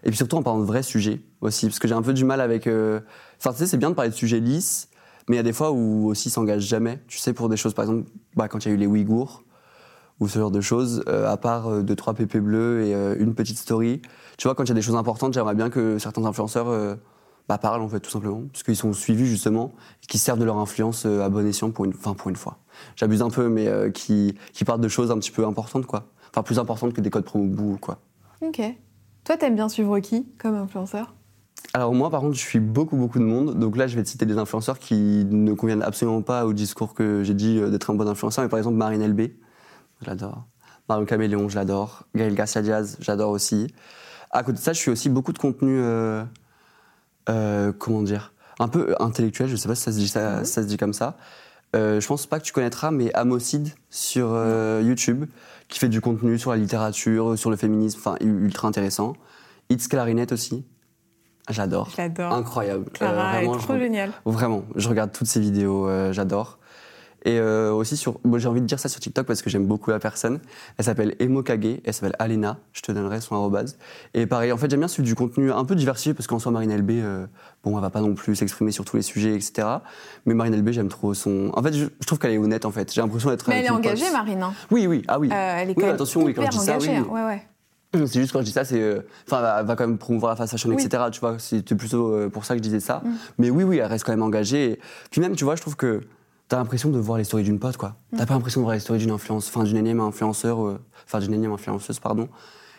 [0.04, 2.26] et puis surtout en parlant de vrais sujets aussi, parce que j'ai un peu du
[2.26, 2.68] mal avec.
[2.68, 3.00] euh,
[3.40, 4.88] Enfin, tu sais, c'est bien de parler de sujets lisses,
[5.28, 7.00] mais il y a des fois où aussi ils s'engagent jamais.
[7.08, 9.44] Tu sais, pour des choses, par exemple, bah, quand il y a eu les Ouïghours
[10.22, 13.16] ou ce genre de choses, euh, à part euh, deux trois PP bleus et euh,
[13.20, 14.02] une petite story.
[14.38, 16.98] Tu vois, quand il y a des choses importantes, j'aimerais bien que certains influenceurs
[17.50, 20.46] bah, parlent en fait tout simplement, parce qu'ils sont suivis justement, et qui servent de
[20.46, 22.60] leur influence à bon escient pour une, enfin pour une fois.
[22.96, 26.06] J'abuse un peu, mais euh, qui qui parlent de choses un petit peu importantes quoi.
[26.30, 28.00] Enfin plus importantes que des codes promo bout quoi.
[28.42, 28.62] Ok.
[29.24, 31.14] Toi, t'aimes bien suivre qui comme influenceur?
[31.74, 33.60] Alors moi, par contre, je suis beaucoup, beaucoup de monde.
[33.60, 36.94] Donc là, je vais te citer des influenceurs qui ne conviennent absolument pas au discours
[36.94, 38.44] que j'ai dit d'être un bon influenceur.
[38.44, 39.32] Mais par exemple, Marine LB,
[40.02, 40.46] je l'adore.
[40.90, 42.04] Marion Caméléon, je l'adore.
[42.16, 43.74] Gaël Garcia Diaz, j'adore aussi.
[44.32, 46.24] À côté de ça, je suis aussi beaucoup de contenu, euh,
[47.30, 49.48] euh, comment dire, un peu intellectuel.
[49.48, 50.46] Je sais pas si ça se dit, ça, Mhm.
[50.46, 51.18] ça se dit comme ça.
[51.76, 55.26] Euh, je pense pas que tu connaîtras, mais Amocide sur euh, YouTube,
[55.70, 59.14] qui fait du contenu sur la littérature, sur le féminisme, enfin ultra intéressant.
[59.70, 60.66] It's Clarinette aussi,
[61.50, 61.90] j'adore.
[61.92, 62.34] Je l'adore.
[62.34, 62.90] Incroyable.
[62.92, 64.12] Clara vraiment, est trop géniale.
[64.26, 66.60] Vraiment, je regarde toutes ses vidéos, j'adore.
[67.24, 69.66] Et euh, aussi sur, bon, j'ai envie de dire ça sur TikTok parce que j'aime
[69.68, 70.40] beaucoup la personne.
[70.78, 72.58] Elle s'appelle Emokage, elle s'appelle Alena.
[72.74, 73.78] Je te donnerai son arrobase.
[74.16, 76.52] Et pareil, en fait, j'aime bien suivre du contenu un peu diversifié parce qu'en soi,
[76.52, 77.28] Marine LB, euh,
[77.64, 79.68] bon, elle va pas non plus s'exprimer sur tous les sujets, etc.
[80.26, 81.52] Mais Marine LB, j'aime trop son.
[81.54, 82.66] En fait, je, je trouve qu'elle est honnête.
[82.66, 83.48] En fait, j'ai l'impression d'être.
[83.50, 84.10] Mais elle est engagée.
[84.12, 84.42] Marine.
[84.42, 84.54] hein.
[84.72, 85.30] Oui, oui, ah oui.
[85.32, 86.92] Euh, elle est Oui, quand même attention, oui, quand je dis ça, engagée.
[86.92, 86.98] oui.
[86.98, 87.08] hein.
[87.14, 87.42] Ouais, ouais.
[88.08, 88.80] C'est juste quand je dis ça, c'est.
[88.82, 90.82] euh, Enfin, elle va quand même promouvoir la fast fashion, Oui.
[90.84, 91.04] etc.
[91.12, 93.02] Tu vois, c'était plutôt euh, pour ça que je disais ça.
[93.06, 93.10] Mm.
[93.38, 94.72] Mais oui, oui, elle reste quand même engagée.
[94.72, 94.80] Et
[95.12, 96.02] puis même, tu vois, je trouve que
[96.52, 97.96] t'as l'impression de voir les stories d'une pote, quoi.
[98.12, 98.18] Mm.
[98.18, 101.20] T'as pas l'impression de voir les stories d'une influence, enfin, d'une énième influenceur, euh, enfin,
[101.20, 102.28] d'une énième influenceuse, pardon.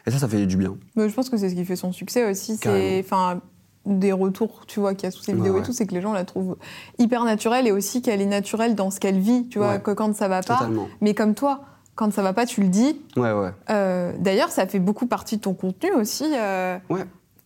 [0.06, 0.76] Et ça, ça fait du bien.
[0.96, 2.56] Mais je pense que c'est ce qui fait son succès aussi.
[2.56, 3.40] C'est enfin
[3.87, 5.94] des retours, tu vois, qu'il y a sous ses Ouais, vidéos et tout, c'est que
[5.94, 6.56] les gens la trouvent
[6.98, 9.80] hyper naturelle et aussi qu'elle est naturelle dans ce qu'elle vit, tu vois, Ouais.
[9.80, 10.58] que quand ça va pas.
[10.58, 10.88] Totalement.
[11.00, 11.62] Mais comme toi,
[11.96, 13.00] quand ça va pas, tu le dis.
[13.16, 13.50] Ouais, ouais.
[13.70, 16.24] Euh, D'ailleurs, ça fait beaucoup partie de ton contenu aussi.
[16.37, 17.04] euh, Ouais.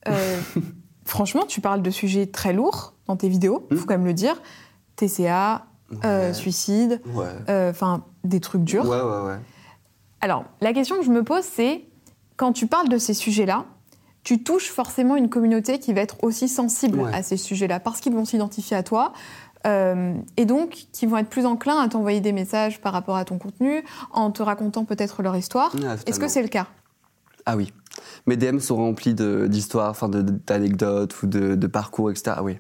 [0.09, 0.37] euh,
[1.05, 3.81] franchement, tu parles de sujets très lourds dans tes vidéos, il Mm.
[3.81, 4.41] faut quand même le dire.
[4.97, 5.59] TCA, euh,
[5.91, 6.35] Ouais.
[6.35, 7.01] suicide,
[7.49, 8.89] euh, enfin des trucs durs.
[8.89, 9.39] Ouais, ouais, ouais.
[10.21, 11.85] Alors, la question que je me pose, c'est
[12.37, 13.65] quand tu parles de ces sujets-là,
[14.25, 17.15] tu touches forcément une communauté qui va être aussi sensible Ouais.
[17.15, 19.13] à ces sujets-là parce qu'ils vont s'identifier à toi.
[19.67, 23.25] euh, et donc qui vont être plus enclins à t'envoyer des messages par rapport à
[23.25, 25.73] ton contenu, en te racontant peut-être leur histoire.
[25.85, 26.67] Ah, Est-ce que c'est le cas?
[27.47, 27.73] Ah oui.
[28.27, 32.33] Mes DM sont remplis d'histoires, d'anecdotes ou de, de parcours, etc.
[32.37, 32.59] Ah oui.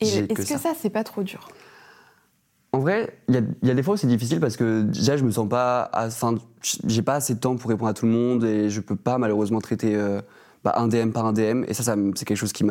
[0.00, 1.48] Et que est-ce que ça, c'est pas trop dur?
[2.74, 5.30] En vrai, il y a, des fois où c'est difficile parce que déjà, je me
[5.30, 5.90] sens pas.
[5.92, 6.36] Enfin,
[6.86, 9.18] j'ai pas assez de temps pour répondre à tout le monde et je peux pas
[9.18, 10.22] malheureusement traiter euh,
[10.64, 11.64] bah, un DM par un DM.
[11.68, 12.64] Et ça, c'est quelque chose qui,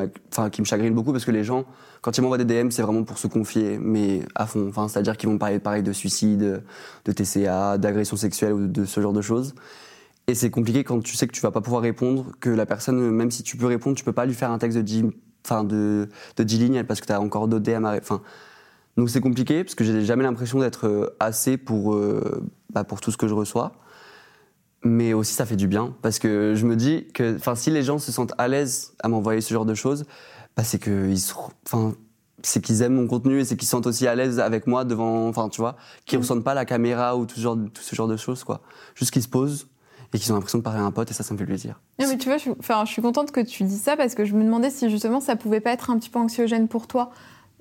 [0.51, 1.65] qui me chagrine beaucoup parce que les gens,
[2.01, 4.67] quand ils m'envoient des DM, c'est vraiment pour se confier, mais à fond.
[4.69, 6.63] Enfin, c'est-à-dire qu'ils vont parler de suicide,
[7.05, 9.53] de TCA, d'agression sexuelle ou de ce genre de choses.
[10.25, 13.11] Et c'est compliqué quand tu sais que tu vas pas pouvoir répondre, que la personne,
[13.11, 15.05] même si tu peux répondre, tu peux pas lui faire un texte de 10,
[15.45, 18.21] enfin de, de 10 lignes parce que tu as encore d'autres DM à enfin,
[18.97, 23.01] donc c'est compliqué parce que j'ai jamais l'impression d'être euh, assez pour, euh, bah, pour
[23.01, 23.73] tout ce que je reçois.
[24.83, 27.99] Mais aussi ça fait du bien parce que je me dis que si les gens
[27.99, 30.05] se sentent à l'aise à m'envoyer ce genre de choses,
[30.57, 31.19] bah, c'est qu'ils
[32.43, 35.27] c'est aiment mon contenu et c'est qu'ils se sentent aussi à l'aise avec moi devant,
[35.27, 35.75] enfin tu vois,
[36.05, 36.21] qu'ils Mm.
[36.23, 38.61] ressentent pas la caméra ou tout ce genre, tout ce genre de choses quoi.
[38.95, 39.67] Juste qu'ils se posent
[40.13, 41.79] et qu'ils ont l'impression de parler à un pote et ça, ça me fait plaisir.
[41.99, 44.33] Non, mais tu vois, je, je suis contente que tu dis ça parce que je
[44.33, 47.11] me demandais si justement ça pouvait pas être un petit peu anxiogène pour toi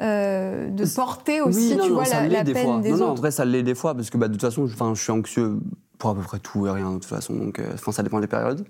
[0.00, 2.78] euh, de porter aussi, Oui, non, tu non, vois, ça la, la des peine fois.
[2.80, 3.20] des non, non, en autres.
[3.20, 5.58] vrai, ça l'est des fois, parce que bah, de toute façon, je, je suis anxieux
[5.98, 7.34] pour à peu près tout et rien, de toute façon.
[7.34, 8.64] Donc, euh, enfin, ça dépend des périodes.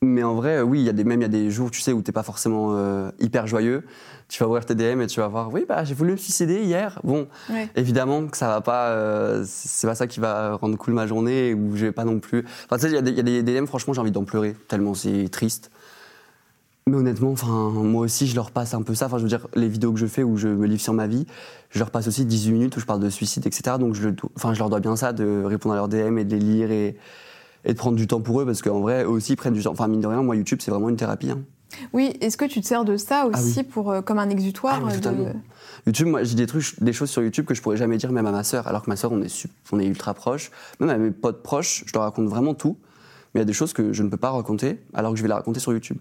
[0.00, 1.80] Mais en vrai, oui, il y a des, même il y a des jours, tu
[1.80, 3.82] sais, où t'es pas forcément euh, hyper joyeux.
[4.28, 6.62] Tu vas ouvrir tes DM et tu vas voir, oui, bah, j'ai voulu me suicider
[6.62, 7.00] hier.
[7.02, 7.68] Bon, Ouais.
[7.74, 11.52] évidemment que ça va pas, euh, c'est pas ça qui va rendre cool ma journée,
[11.54, 12.44] ou je vais pas non plus.
[12.66, 14.94] Enfin, tu sais, y il y a des DM, franchement, j'ai envie d'en pleurer, tellement
[14.94, 15.72] c'est triste.
[16.88, 19.06] Mais honnêtement, enfin, moi aussi, je leur passe un peu ça.
[19.06, 21.06] Enfin, je veux dire, les vidéos que je fais où je me livre sur ma
[21.06, 21.26] vie,
[21.70, 23.76] je leur passe aussi 18 minutes où je parle de suicide, etc.
[23.78, 26.24] Donc, je, le enfin, je leur dois bien ça, de répondre à leurs DM et
[26.24, 26.96] de les lire et,
[27.66, 29.62] et de prendre du temps pour eux, parce qu'en vrai, eux aussi ils prennent du
[29.62, 29.72] temps.
[29.72, 31.30] Enfin, mine de rien, moi, YouTube, c'est vraiment une thérapie.
[31.30, 31.40] hein.
[31.92, 33.62] Oui, est-ce que tu te sers de ça aussi Ah oui.
[33.64, 35.32] pour, euh, comme un exutoire Ah euh, de-.
[35.86, 38.26] YouTube, moi, j'ai des trucs, des choses sur YouTube que je pourrais jamais dire même
[38.26, 40.50] à ma sœur, alors que ma sœur, on est, on est ultra proches.
[40.80, 42.78] Même à mes potes proches, je leur raconte vraiment tout.
[43.34, 45.22] Mais il y a des choses que je ne peux pas raconter, alors que je
[45.22, 45.98] vais les raconter sur YouTube.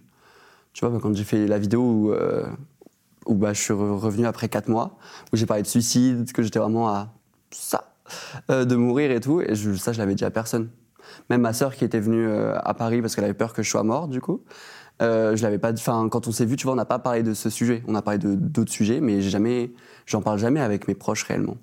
[0.77, 2.45] Tu vois, bah, quand j'ai fait la vidéo où, euh,
[3.25, 4.95] où bah, je suis re- revenu après 4 mois,
[5.33, 7.11] où j'ai parlé de suicide, que j'étais vraiment à
[7.49, 7.95] ça,
[8.51, 10.69] euh, de mourir et tout, et je- ça, je l'avais dit à personne.
[11.31, 13.69] Même ma sœur qui était venue euh, à Paris parce qu'elle avait peur que je
[13.71, 14.41] sois mort, du coup.
[15.01, 15.71] Euh, je l'avais pas.
[15.73, 17.81] Enfin, quand on s'est vu, tu vois, on n'a pas parlé de ce sujet.
[17.87, 19.71] On a parlé de d'autres sujets, mais jamais,
[20.05, 21.57] j'en parle jamais avec mes proches réellement.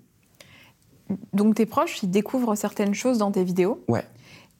[1.33, 3.85] Donc tes proches, ils découvrent certaines choses dans tes vidéos.
[3.87, 4.03] Ouais.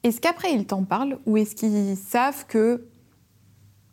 [0.03, 2.85] Est-ce qu'après ils t'en parlent ou est-ce qu'ils savent que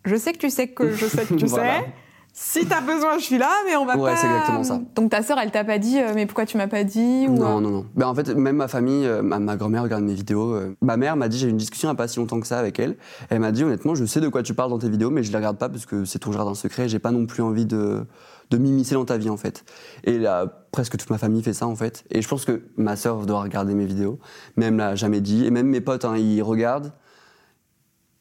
[0.05, 1.81] je sais que tu sais que je sais que tu Voilà.
[1.81, 1.87] sais.
[2.35, 4.17] Si t'as besoin, je suis là, mais on va Ouais, pas.
[4.17, 4.81] c'est exactement ça.
[4.95, 7.35] Donc ta sœur, elle t'a pas dit, euh, mais pourquoi tu m'as pas dit ou,
[7.35, 7.87] Non, euh, non, non.
[7.95, 10.55] Ben, en fait, même ma famille, euh, ma, ma grand-mère regarde mes vidéos.
[10.55, 12.41] euh, ma mère m'a dit, j'ai eu une discussion il n'y a pas si longtemps
[12.41, 12.97] que ça avec elle.
[13.29, 15.31] Elle m'a dit, honnêtement, je sais de quoi tu parles dans tes vidéos, mais je
[15.31, 16.89] les regarde pas parce que c'est ton jardin secret.
[16.89, 18.07] J'ai pas non plus envie de,
[18.49, 19.63] de m'immiscer dans ta vie, en fait.
[20.05, 22.03] Et là, presque toute ma famille fait ça, en fait.
[22.11, 24.19] Et je pense que ma sœur doit regarder mes vidéos,
[24.57, 25.45] mais elle me l'a jamais dit.
[25.45, 26.93] Et même mes potes, hein, ils regardent.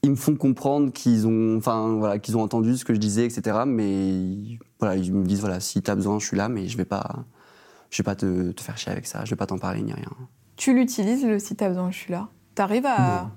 [0.04, 3.26] Ils me font comprendre qu'ils ont, enfin, voilà, qu'ils ont entendu ce que je disais,
[3.26, 3.60] etc.
[3.68, 6.86] Mais voilà, ils me disent, voilà, si t'as besoin, je suis là, mais je vais
[6.86, 7.26] pas,
[7.92, 9.94] je vais pas te, te faire chier avec ça, je vais pas t'en parler ni
[9.94, 10.10] rien.
[10.56, 12.30] Tu l'utilises le si t'as besoin, je suis là.
[12.56, 13.32] T'arrives à.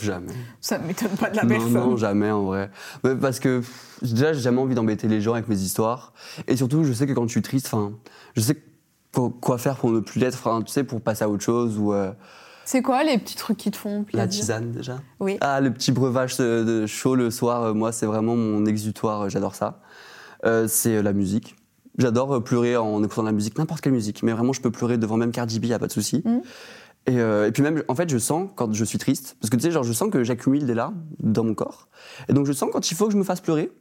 [0.00, 0.32] Jamais.
[0.60, 1.72] Ça m'étonne pas de la non, personne.
[1.72, 2.70] non, jamais en vrai.
[3.02, 3.62] Mais parce que
[4.02, 6.12] déjà, j'ai jamais envie d'embêter les gens avec mes histoires.
[6.46, 7.92] Et surtout, je sais que quand je suis triste, enfin,
[8.36, 8.62] je sais
[9.12, 12.12] quoi, faire pour ne plus l'être, tu sais, pour passer à autre chose ou euh,
[12.64, 15.00] C'est quoi les petits trucs qui te font plaisir la tisane déjà.
[15.20, 15.38] Oui.
[15.40, 19.22] Ah, le petit breuvage de, de chaud le soir, euh, moi, c'est vraiment mon exutoire,
[19.22, 19.80] euh, j'adore ça.
[20.44, 21.56] Euh, c'est euh, la musique.
[21.98, 24.70] J'adore euh, pleurer en écoutant de la musique, n'importe quelle musique, mais vraiment, je peux
[24.70, 26.22] pleurer devant même Cardi B, y a pas de souci.
[26.24, 26.42] Mhm.
[27.08, 29.56] Et, euh, et puis même, en fait, je sens quand je suis triste, parce que
[29.56, 31.88] tu sais, genre, je sens que j'accumule des larmes dans mon corps.
[32.28, 33.72] Et donc, je sens quand il faut que je me fasse pleurer.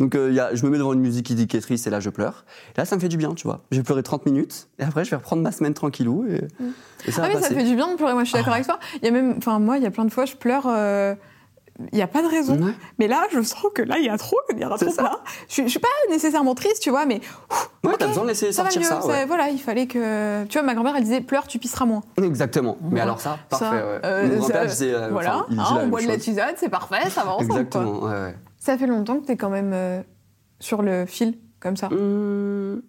[0.00, 1.86] Donc, euh, y a, je me mets devant une musique qui dit qui est triste,
[1.86, 2.44] et là, je pleure.
[2.74, 3.60] Et là, ça me fait du bien, tu vois.
[3.70, 6.40] Je vais pleurer 30 minutes, et après, je vais reprendre ma semaine tranquillou, et,
[7.06, 8.14] et ça Ah va oui, ça fait du bien de pleurer.
[8.14, 8.78] Moi, je suis d'accord avec toi.
[9.02, 10.64] Il y a même, enfin, moi, il y a plein de fois, je pleure.
[10.66, 11.14] euh,
[11.92, 12.58] Il n'y a pas de raison.
[12.62, 12.72] Ouais.
[12.98, 15.20] Mais là, je sens que là, il y a trop, il y trop là.
[15.48, 17.20] Je, je suis pas nécessairement triste, tu vois, mais
[17.84, 19.02] Ouais, ok, t'as besoin de laisser ça va sortir mieux.
[19.02, 19.24] ça, ouais.
[19.26, 20.44] Voilà, il fallait que.
[20.44, 22.02] Tu vois, ma grand-mère, elle disait pleure, tu pisseras moins.
[22.22, 22.76] Exactement.
[22.90, 23.64] Mais alors ça, parfait.
[23.64, 24.00] Ça, ouais.
[24.04, 27.08] euh, Mon grand-père ça- disait, euh, voilà, hein, on boit de la tisane, c'est parfait,
[27.08, 27.48] ça va ensemble.
[27.48, 27.60] quoi.
[27.60, 28.34] Exactement, ouais, ouais.
[28.60, 30.02] Ça fait longtemps que tu es quand même euh,
[30.60, 31.88] sur le fil, comme ça.
[31.90, 32.82] Hum,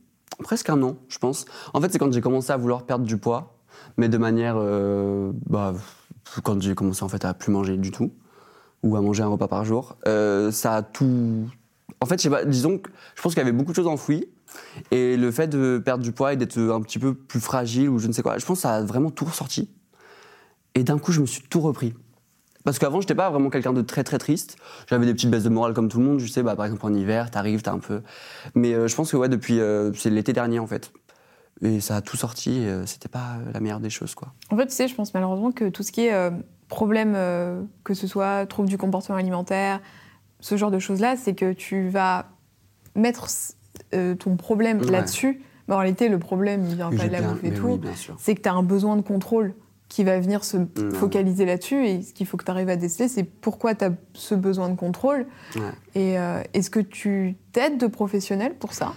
[0.43, 1.45] presque un an, je pense.
[1.73, 3.57] En fait, c'est quand j'ai commencé à vouloir perdre du poids,
[3.95, 5.73] mais de manière, euh, bah,
[6.43, 8.11] quand j'ai commencé en fait à plus manger du tout
[8.83, 11.49] ou à manger un repas par jour, euh, ça a tout.
[12.01, 13.87] En fait, je sais pas, disons que je pense qu'il y avait beaucoup de choses
[13.87, 14.27] enfouies.
[14.91, 17.99] Et le fait de perdre du poids et d'être un petit peu plus fragile ou
[17.99, 19.69] je ne sais quoi, je pense que ça a vraiment tout ressorti.
[20.75, 21.93] Et d'un coup, je me suis tout repris.
[22.63, 24.57] Parce qu'avant, j'étais pas vraiment quelqu'un de très très triste.
[24.87, 26.19] J'avais des petites baisses de morale comme tout le monde.
[26.19, 28.01] Je sais, bah, par exemple en hiver, t'arrives, t'as un peu.
[28.55, 30.91] Mais euh, je pense que ouais, depuis euh, c'est l'été dernier en fait.
[31.61, 32.65] et ça a tout sorti.
[32.65, 34.33] Euh, c'était pas la meilleure des choses, quoi.
[34.51, 36.31] En fait, tu sais, je pense malheureusement que tout ce qui est
[36.67, 37.13] problème,
[37.83, 39.81] que ce soit trouble du comportement alimentaire,
[40.39, 42.27] ce genre de choses-là, c'est que tu vas
[42.95, 43.27] mettre
[44.19, 44.91] ton problème Ouais.
[44.91, 45.41] là-dessus.
[45.67, 47.79] Mais en réalité, le problème, il vient pas de la bouffe et tout.
[47.83, 49.53] oui, c'est que tu as un besoin de contrôle
[49.91, 50.55] qui va venir se
[50.93, 51.85] focaliser là-dessus.
[51.85, 54.69] Et ce qu'il faut que tu arrives à déceler, c'est pourquoi tu as ce besoin
[54.69, 55.27] de contrôle.
[55.57, 55.61] Ouais.
[55.95, 58.93] Et euh, est-ce que tu t'aides de professionnels pour ça?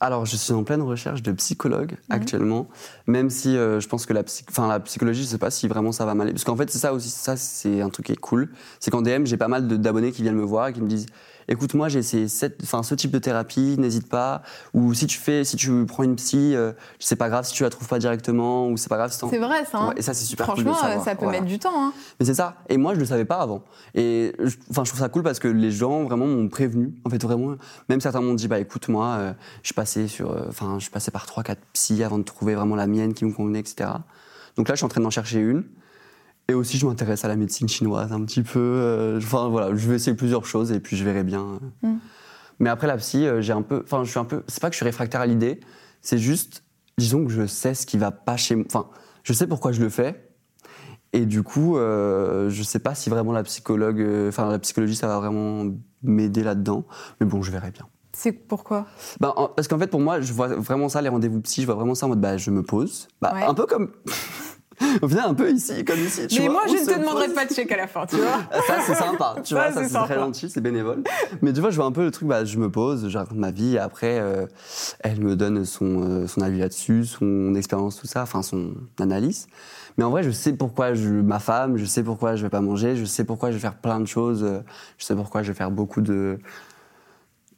[0.00, 2.66] Alors, je suis en pleine recherche de psychologue actuellement,
[3.06, 5.68] même si euh, je pense que la, psy- enfin, la psychologie, je sais pas si
[5.68, 6.32] vraiment ça va m'aller.
[6.32, 8.50] Parce qu'en fait, c'est ça aussi, ça, c'est un truc qui est cool.
[8.80, 11.06] C'est qu'en DM, j'ai pas mal d'abonnés qui viennent me voir et qui me disent
[11.48, 14.42] Écoute, moi, j'ai essayé cette, enfin, ce type de thérapie, n'hésite pas.
[14.74, 17.62] Ou si tu fais, si tu prends une psy, euh, c'est pas grave si tu
[17.62, 19.78] la trouves pas directement, ou c'est pas grave si C'est vrai, ça.
[19.78, 21.38] hein Ouais, et ça, c'est super cool de Franchement, euh, savoir, ça peut voilà.
[21.40, 21.70] mettre du temps.
[21.74, 21.92] hein.
[22.18, 22.56] Mais c'est ça.
[22.68, 23.62] Et moi, je le savais pas avant.
[23.94, 26.92] Et je- enfin, je trouve ça cool parce que les gens vraiment m'ont prévenu.
[27.04, 27.54] En fait, vraiment,
[27.88, 29.32] même certains m'ont dit, bah écoute, moi, euh,
[29.62, 32.24] je suis passé sur, euh, enfin, je suis passé par trois, quatre psys avant de
[32.24, 33.90] trouver vraiment la mienne qui me convenait, etc.
[34.56, 35.64] Donc là, je suis en train d'en chercher une.
[36.48, 38.60] Et aussi, je m'intéresse à la médecine chinoise un petit peu.
[38.60, 41.58] euh, Enfin voilà, je vais essayer plusieurs choses et puis je verrai bien.
[41.84, 41.88] euh.
[41.88, 41.98] Mm.
[42.60, 44.42] Mais après la psy, euh, j'ai un peu, enfin, je suis un peu.
[44.46, 45.60] C'est pas que je suis réfractaire à l'idée.
[46.02, 46.62] C'est juste,
[46.98, 48.64] disons que je sais ce qui va pas chez moi.
[48.68, 48.86] Enfin,
[49.24, 50.22] je sais pourquoi je le fais.
[51.12, 55.06] Et du coup, euh, je sais pas si vraiment la psychologue, enfin la psychologie, ça
[55.08, 55.64] va vraiment
[56.02, 56.84] m'aider là-dedans.
[57.20, 57.86] Mais bon, je verrai bien.
[58.12, 58.86] C'est pourquoi?
[59.22, 61.74] En- parce qu'en fait, pour moi, je vois vraiment ça, les rendez-vous psy, je vois
[61.74, 63.08] vraiment ça en mode, bah, je me pose.
[63.20, 63.42] Bah, Ouais.
[63.44, 63.90] Un peu comme.
[65.02, 66.26] Au final, un peu ici, comme ici.
[66.26, 68.06] tu Mais vois, moi, on je ne te demanderai pas de chèque à la fin,
[68.06, 68.40] tu vois.
[68.66, 69.36] Ça, c'est sympa.
[69.42, 71.02] Tu Ça, vois, ça, c'est très gentil, c'est bénévole.
[71.42, 73.38] Mais tu vois, je vois un peu le truc, bah, je me pose, je raconte
[73.38, 74.46] ma vie, et après, euh,
[75.00, 79.46] elle me donne son, euh, son avis là-dessus, son expérience, tout ça, enfin, son analyse.
[79.98, 82.96] Mais en vrai, je sais pourquoi je m'affame, je sais pourquoi je vais pas manger,
[82.96, 84.60] je sais pourquoi je vais faire plein de choses, euh,
[84.98, 86.38] je sais pourquoi je vais faire beaucoup de,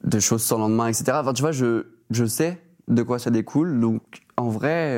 [0.05, 1.19] de choses sans lendemain, etc.
[1.21, 4.03] Enfin, tu vois, je, je sais de quoi ça découle, donc
[4.37, 4.97] en vrai,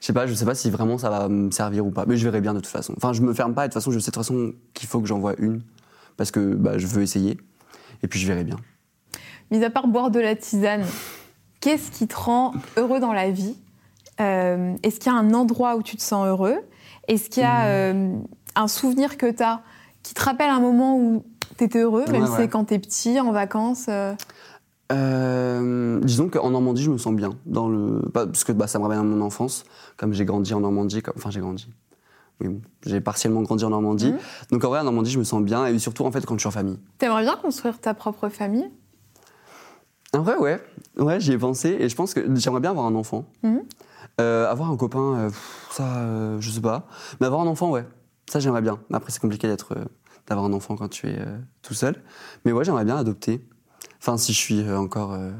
[0.00, 2.16] je sais pas, je sais pas si vraiment ça va me servir ou pas, mais
[2.16, 2.94] je verrai bien de toute façon.
[2.96, 4.88] Enfin, je me ferme pas, et de toute façon, je sais de toute façon qu'il
[4.88, 5.62] faut que j'envoie une,
[6.16, 7.38] parce que bah, je veux essayer,
[8.02, 8.56] et puis je verrai bien.
[9.50, 10.84] Mis à part boire de la tisane,
[11.60, 13.56] qu'est-ce qui te rend heureux dans la vie?
[14.20, 16.58] Euh, Est-ce qu'il y a un endroit où tu te sens heureux?
[17.06, 18.12] Est-ce qu'il y a euh,
[18.56, 19.62] un souvenir que tu as
[20.02, 21.24] qui te rappelle un moment où
[21.56, 22.38] tu étais heureux, même Ouais, si ouais.
[22.42, 24.14] c'est quand tu es petit, en vacances euh,
[24.90, 28.78] Euh, disons qu'en Normandie, je me sens bien, dans le, pas- parce que bah, ça
[28.78, 29.64] me ramène à mon enfance,
[29.96, 31.68] comme j'ai grandi en Normandie, comme- enfin j'ai grandi.
[32.40, 32.48] Oui,
[32.86, 34.12] j'ai partiellement grandi en Normandie.
[34.12, 34.18] Mhm.
[34.52, 36.40] Donc en vrai, en Normandie, je me sens bien, et surtout en fait quand je
[36.40, 36.78] suis en famille.
[36.98, 38.70] T'aimerais bien construire ta propre famille?
[40.14, 40.62] En vrai, ouais.
[40.96, 43.26] Ouais, j'y ai pensé et je pense que j'aimerais bien avoir un enfant.
[43.42, 43.62] Mhm.
[44.20, 45.30] Euh, avoir un copain, euh,
[45.70, 46.86] ça, euh, je sais pas.
[47.20, 47.84] Mais avoir un enfant, ouais.
[48.30, 48.78] Ça, j'aimerais bien.
[48.92, 49.74] Après, c'est compliqué d'être,
[50.26, 51.18] d'avoir un enfant quand tu es
[51.62, 51.96] tout seul.
[52.44, 53.46] Mais ouais, j'aimerais bien adopter.
[54.00, 55.12] Enfin, si je suis euh, encore.
[55.14, 55.30] euh,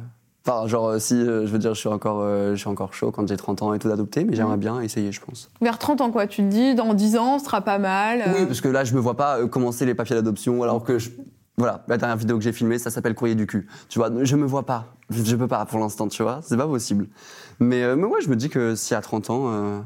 [0.46, 3.28] Enfin, genre, euh, si, je veux dire, je suis encore, je suis encore chaud quand
[3.28, 5.50] j'ai 30 ans et tout d'adopter, mais j'aimerais bien essayer, je pense.
[5.60, 6.26] Vers 30 ans, quoi.
[6.26, 8.22] Tu te dis, dans 10 ans, ce sera pas mal.
[8.26, 10.98] euh, Oui, parce que là, je me vois pas commencer les papiers d'adoption alors que
[10.98, 11.10] je.
[11.58, 13.66] Voilà, la dernière vidéo que j'ai filmée, ça s'appelle Courrier du cul.
[13.88, 14.86] Tu vois, je me vois pas.
[15.10, 16.38] Je, peux pas pour l'instant, tu vois.
[16.42, 17.08] C'est pas possible.
[17.58, 19.80] Mais, euh, mais ouais, je me dis que si à 30 ans, euh,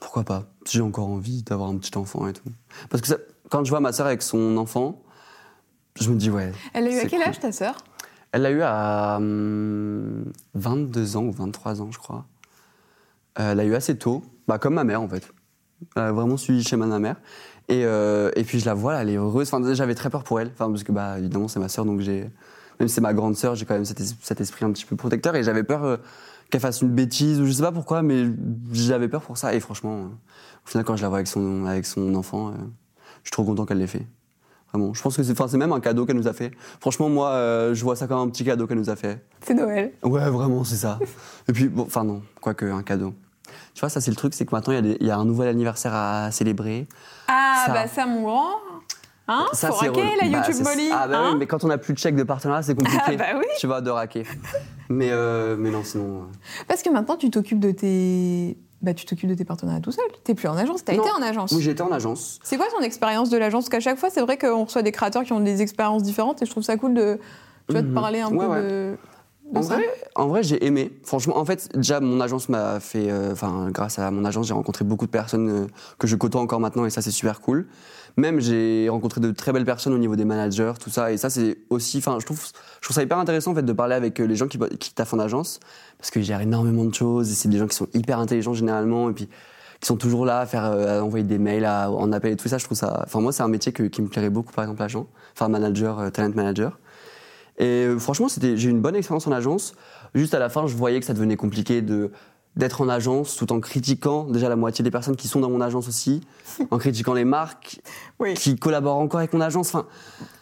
[0.00, 2.42] pourquoi pas Si j'ai encore envie d'avoir un petit enfant et tout.
[2.90, 3.18] Parce que ça-
[3.50, 5.00] quand je vois ma sœur avec son enfant,
[6.00, 6.52] je me dis, ouais.
[6.74, 7.28] Elle a eu à quel cool.
[7.28, 7.76] âge ta sœur?
[8.36, 12.26] Elle l'a eu à hum, 22 ans ou 23 ans, je crois.
[13.38, 15.32] Euh, elle l'a eu assez tôt, bah, comme ma mère en fait.
[15.96, 17.16] Elle a vraiment suivi chez ma mère.
[17.68, 19.48] Et, euh, et puis je la vois, elle est heureuse.
[19.50, 22.00] Enfin, j'avais très peur pour elle, enfin, parce que bah, évidemment c'est ma sœur, donc
[22.00, 22.30] j'ai,
[22.78, 24.96] même si c'est ma grande sœur, j'ai quand même cet, cet esprit un petit peu
[24.96, 25.34] protecteur.
[25.34, 25.96] Et j'avais peur euh,
[26.50, 28.26] qu'elle fasse une bêtise ou je sais pas pourquoi, mais
[28.70, 29.54] j'avais peur pour ça.
[29.54, 30.06] Et franchement, euh,
[30.66, 32.52] au final, quand je la vois avec son, avec son enfant, euh,
[33.22, 34.06] je suis trop content qu'elle l'ait fait.
[34.76, 34.92] Vraiment.
[34.94, 36.52] Je pense que c'est, même un cadeau qu'elle nous a fait.
[36.80, 39.24] Franchement, moi, euh, je vois ça comme un petit cadeau qu'elle nous a fait.
[39.40, 39.92] C'est Noël.
[40.02, 40.98] Ouais, vraiment, c'est ça.
[41.48, 43.14] Et puis, bon, enfin non, quoique un cadeau.
[43.74, 45.48] Tu vois, ça c'est le truc, c'est que maintenant il y, a y un nouvel
[45.48, 46.86] anniversaire à célébrer.
[47.28, 47.72] Ah, Ça.
[47.72, 48.50] bah ça, mon grand.
[49.28, 50.88] Hein Ça, Faut raquer, la Bah, YouTube c'est- Molly.
[50.92, 52.98] Ah bah hein oui, mais quand on a plus de chèque de partenariat, c'est compliqué.
[53.06, 53.44] Ah bah oui.
[53.58, 54.24] Tu vois, de raquer.
[54.88, 56.18] Mais, euh, mais non, sinon.
[56.22, 58.56] euh, Parce que maintenant, tu t'occupes de tes...
[58.82, 60.04] Bah, tu t'occupes de tes partenariats tout seul.
[60.22, 61.52] T'es plus en agence, t'as été en agence.
[61.52, 62.38] Oui, j'étais en agence.
[62.44, 63.64] C'est quoi ton expérience de l'agence?
[63.64, 66.42] Parce qu'à chaque fois, c'est vrai qu'on reçoit des créateurs qui ont des expériences différentes
[66.42, 67.18] et je trouve ça cool de,
[67.68, 67.94] tu vois, de Mhm.
[67.94, 68.62] parler un Ouais, peu ouais.
[68.62, 68.96] de,
[69.54, 69.82] En vrai,
[70.16, 70.92] en vrai, j'ai aimé.
[71.04, 73.10] Franchement, en fait, déjà, mon agence m'a fait.
[73.10, 75.66] euh, Enfin, grâce à mon agence, j'ai rencontré beaucoup de personnes euh,
[75.98, 77.66] que je côtoie encore maintenant et ça, c'est super cool.
[78.16, 81.12] Même, j'ai rencontré de très belles personnes au niveau des managers, tout ça.
[81.12, 81.98] Et ça, c'est aussi.
[81.98, 82.42] Enfin, je trouve,
[82.80, 84.94] je trouve ça hyper intéressant, en fait, de parler avec euh, les gens qui, qui
[84.94, 85.60] taffent en agence
[85.98, 89.10] parce qu'ils gèrent énormément de choses et c'est des gens qui sont hyper intelligents généralement
[89.10, 89.28] et puis
[89.80, 92.36] qui sont toujours là à faire euh, à envoyer des mails à, en appel et
[92.36, 94.64] tout ça je trouve ça enfin moi c'est un métier qui me plairait beaucoup par
[94.64, 96.78] exemple agent enfin manager euh, talent manager
[97.58, 99.74] Et franchement, c'était, j'ai eu une bonne expérience en agence.
[100.14, 102.10] Juste à la fin, je voyais que ça devenait compliqué de
[102.56, 105.60] d'être en agence tout en critiquant déjà la moitié des personnes qui sont dans mon
[105.60, 106.22] agence aussi,
[106.70, 107.80] en critiquant les marques
[108.18, 108.34] Oui.
[108.34, 109.68] qui collaborent encore avec mon agence.
[109.74, 109.86] Enfin,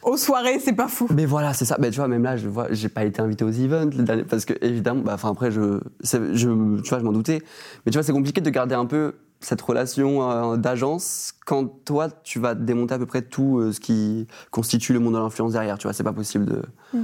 [0.02, 1.08] Aux soirées, c'est pas fou.
[1.14, 1.76] mais voilà, c'est ça.
[1.80, 3.90] Mais tu vois, même là, je vois, j'ai pas été invité aux events
[4.28, 7.42] parce que évidemment, bah, enfin après, je, tu vois, je m'en doutais.
[7.84, 12.08] Mais tu vois, c'est compliqué de garder un peu cette relation euh, d'agence quand toi,
[12.22, 15.52] tu vas démonter à peu près tout euh, ce qui constitue le monde de l'influence
[15.52, 15.76] derrière.
[15.78, 16.62] Tu vois, c'est pas possible de.
[16.94, 17.02] Mm.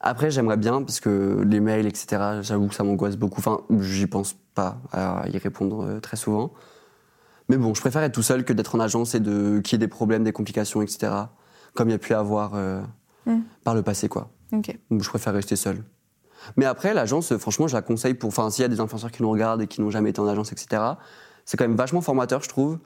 [0.00, 2.40] Après, j'aimerais bien parce que les mails, etc.
[2.42, 3.40] J'avoue que ça m'angoisse beaucoup.
[3.40, 6.52] Enfin, j'y pense pas à y répondre euh, très souvent.
[7.48, 9.76] Mais bon, je préfère être tout seul que d'être en agence et de qu'il y
[9.76, 11.12] ait des problèmes, des complications, etc.
[11.74, 12.80] Comme il y a pu avoir euh,
[13.26, 13.40] Mm.
[13.64, 14.30] par le passé, quoi.
[14.90, 15.82] Donc, je préfère rester seul.
[16.56, 18.28] Mais après, l'agence, franchement, je la conseille pour.
[18.28, 20.26] Enfin, s'il y a des influenceurs qui nous regardent et qui n'ont jamais été en
[20.26, 20.82] agence, etc.,
[21.44, 22.78] c'est quand même vachement formateur, je trouve.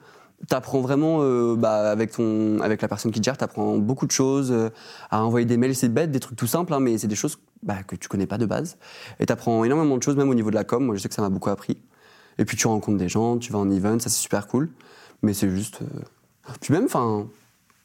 [0.49, 4.11] T'apprends vraiment, euh, bah, avec, ton, avec la personne qui te gère, t'apprends beaucoup de
[4.11, 4.69] choses, euh,
[5.09, 7.39] à envoyer des mails, c'est bête, des trucs tout simples, hein, mais c'est des choses
[7.63, 8.77] bah, que tu connais pas de base.
[9.19, 10.85] Et t'apprends énormément de choses, même au niveau de la com.
[10.85, 11.77] Moi, je sais que ça m'a beaucoup appris.
[12.37, 14.69] Et puis, tu rencontres des gens, tu vas en event, ça c'est super cool.
[15.21, 15.81] Mais c'est juste.
[15.81, 17.27] euh, Puis même, enfin.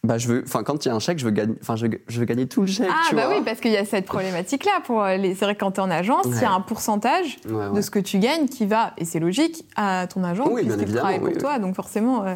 [0.03, 1.87] Bah, je veux, enfin, quand il y a un chèque, je veux gagner, enfin, je
[2.09, 2.89] je veux gagner tout le chèque.
[2.91, 3.37] Ah tu bah vois.
[3.37, 4.81] oui, parce qu'il y a cette problématique-là.
[4.87, 5.35] Pour euh, les...
[5.35, 7.81] C'est vrai que quand tu es en agence, il y a un pourcentage Ouais, de
[7.83, 11.01] ce que tu gagnes qui va, et c'est logique, à ton agent, Oui, bien évidemment,
[11.01, 11.41] travaille pour oui, oui.
[11.41, 11.59] toi.
[11.59, 12.35] Donc forcément, euh,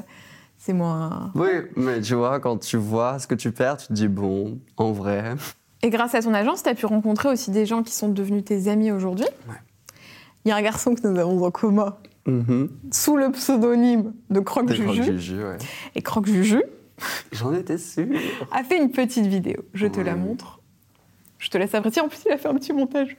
[0.59, 1.33] c'est moins...
[1.35, 4.59] Oui, mais tu vois, quand tu vois ce que tu perds, tu te dis, bon,
[4.77, 5.35] en vrai.
[5.81, 8.45] Et grâce à ton agence, tu as pu rencontrer aussi des gens qui sont devenus
[8.45, 9.27] tes amis aujourd'hui.
[10.45, 11.97] Il y a un garçon que nous avons en commun,
[12.27, 12.69] Mhm.
[12.91, 15.03] sous le pseudonyme de Croque Juju.
[15.03, 15.57] Juju, ouais.
[15.95, 16.63] Et Croque Juju
[17.33, 18.07] J'en étais sûr.
[18.51, 19.65] a fait une petite vidéo.
[19.75, 20.61] Je te la montre.
[21.39, 22.01] Je te laisse apprécier.
[22.03, 23.17] En plus, il a fait un petit montage.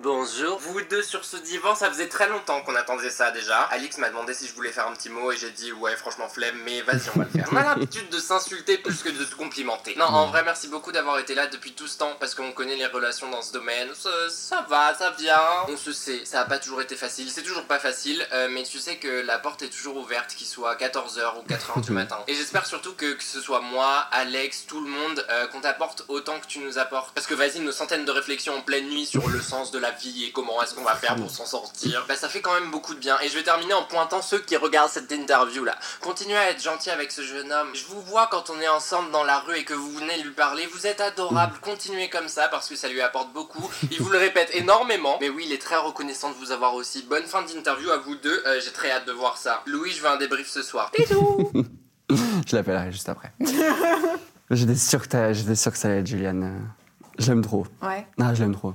[0.00, 0.58] Bonjour.
[0.58, 3.62] Vous deux sur ce divan, ça faisait très longtemps qu'on attendait ça déjà.
[3.62, 6.28] Alix m'a demandé si je voulais faire un petit mot et j'ai dit ouais franchement
[6.28, 7.48] flemme mais vas-y on va le faire.
[7.50, 9.94] On a l'habitude de s'insulter plus que de se complimenter.
[9.96, 12.76] Non en vrai merci beaucoup d'avoir été là depuis tout ce temps parce qu'on connaît
[12.76, 13.88] les relations dans ce domaine.
[13.94, 15.40] Ça, ça va, ça vient.
[15.68, 18.64] On se sait, ça a pas toujours été facile, c'est toujours pas facile euh, mais
[18.64, 22.18] tu sais que la porte est toujours ouverte qu'il soit 14h ou 4h du matin.
[22.28, 26.04] Et j'espère surtout que, que ce soit moi, Alex, tout le monde, euh, qu'on t'apporte
[26.08, 27.14] autant que tu nous apportes.
[27.14, 29.85] Parce que vas-y nos centaines de réflexions en pleine nuit sur le sens de la
[29.90, 32.70] vie et comment est-ce qu'on va faire pour s'en sortir, bah ça fait quand même
[32.70, 33.18] beaucoup de bien.
[33.20, 35.76] Et je vais terminer en pointant ceux qui regardent cette interview là.
[36.00, 37.68] Continuez à être gentil avec ce jeune homme.
[37.74, 40.30] Je vous vois quand on est ensemble dans la rue et que vous venez lui
[40.32, 41.58] parler, vous êtes adorable.
[41.62, 43.70] Continuez comme ça parce que ça lui apporte beaucoup.
[43.90, 45.18] Il vous le répète énormément.
[45.20, 47.02] Mais oui, il est très reconnaissant de vous avoir aussi.
[47.08, 48.42] Bonne fin d'interview à vous deux.
[48.46, 49.62] Euh, J'ai très hâte de voir ça.
[49.66, 50.90] Louis, je veux un débrief ce soir.
[50.96, 51.52] Bisous.
[52.46, 53.32] Je l'appellerai juste après.
[54.50, 56.44] J'étais sûr, que j'étais sûr que ça allait être Juliane.
[56.44, 57.66] euh, Je l'aime trop.
[57.82, 58.06] Ouais.
[58.20, 58.74] Ah, je l'aime trop.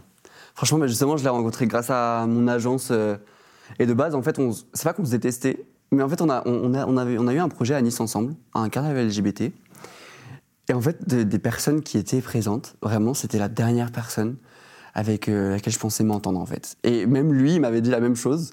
[0.56, 2.90] Franchement, bah, justement, je l'ai rencontré grâce à mon agence.
[2.92, 3.18] euh,
[3.80, 6.30] et de base, en fait, on c'est pas qu'on se détestait, mais en fait, on
[6.30, 9.08] a, on, a, on avait, on a eu un projet à Nice ensemble, un carnaval
[9.08, 9.52] LGBT.
[10.70, 14.36] Et en fait, de- des personnes qui étaient présentes, vraiment, c'était la dernière personne
[14.94, 16.76] avec euh, laquelle je pensais m'entendre, en fait.
[16.84, 18.52] Et même lui, il m'avait dit la même chose.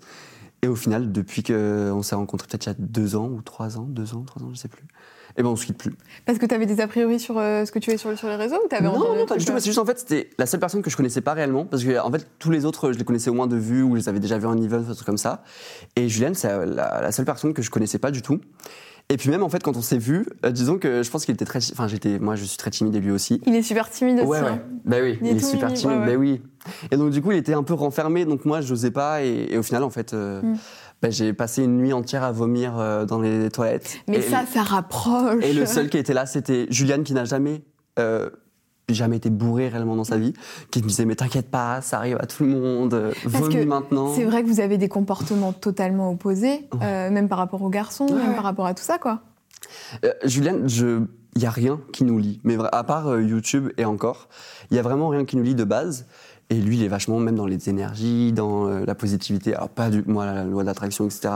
[0.62, 3.79] Et au final, depuis qu'on s'est rencontrés, peut-être il y a deux ans ou trois
[3.79, 4.85] ans, deux ans, trois ans, je sais plus.
[5.37, 5.94] Et ben, on se quitte plus.
[6.27, 8.27] Parce que tu avais des a priori sur euh, ce que tu es sur, sur
[8.27, 9.61] les réseaux ou avais Non, non, des pas du trucs, tout.
[9.61, 11.64] C'est juste en fait, c'était la seule personne que je connaissais pas réellement.
[11.64, 13.92] Parce que en fait, tous les autres, je les connaissais au moins de vue ou
[13.94, 15.44] je les avais déjà vus en event, un truc comme ça.
[15.94, 18.40] Et Juliane, c'est la, la seule personne que je connaissais pas du tout.
[19.11, 21.44] Et puis même en fait, quand on s'est vu, disons que je pense qu'il était
[21.47, 21.61] très.
[21.73, 22.18] Enfin, j'étais.
[22.18, 23.40] Moi, je suis très timide et lui aussi.
[23.47, 24.27] Il est super timide aussi.
[24.29, 24.61] Ouais, ouais.
[24.85, 25.97] Bah oui, Il il, est super timide.
[25.97, 26.12] ouais, ouais.
[26.12, 26.42] Bah oui.
[26.90, 28.27] Et donc du coup, il était un peu renfermé.
[28.27, 29.23] Donc moi, je n'osais pas.
[29.25, 30.57] Et, et au final, en fait, euh, Mm.
[31.01, 33.97] bah, j'ai passé une nuit entière à vomir euh, dans les toilettes.
[34.09, 35.42] Mais Et- ça, ça rapproche.
[35.42, 37.62] et le seul qui était là, c'était Juliane qui n'a jamais,
[37.99, 38.29] euh,
[38.88, 40.33] jamais été bourré réellement dans sa vie,
[40.70, 44.14] qui me disait mais t'inquiète pas, ça arrive à tout le monde, euh, vomis maintenant.
[44.14, 48.07] C'est vrai que vous avez des comportements totalement opposés, euh, même par rapport aux garçons,
[48.07, 49.20] Ouais, même par rapport à tout ça, quoi.
[50.05, 51.03] Euh, Juliane, je,
[51.37, 54.29] il y a rien qui nous lie, mais à part euh, YouTube et encore,
[54.70, 56.07] il y a vraiment rien qui nous lie de base.
[56.51, 59.55] Et lui, il est vachement même dans les énergies, dans euh, la positivité.
[59.55, 61.29] Alors pas du, moi la loi de l'attraction, etc.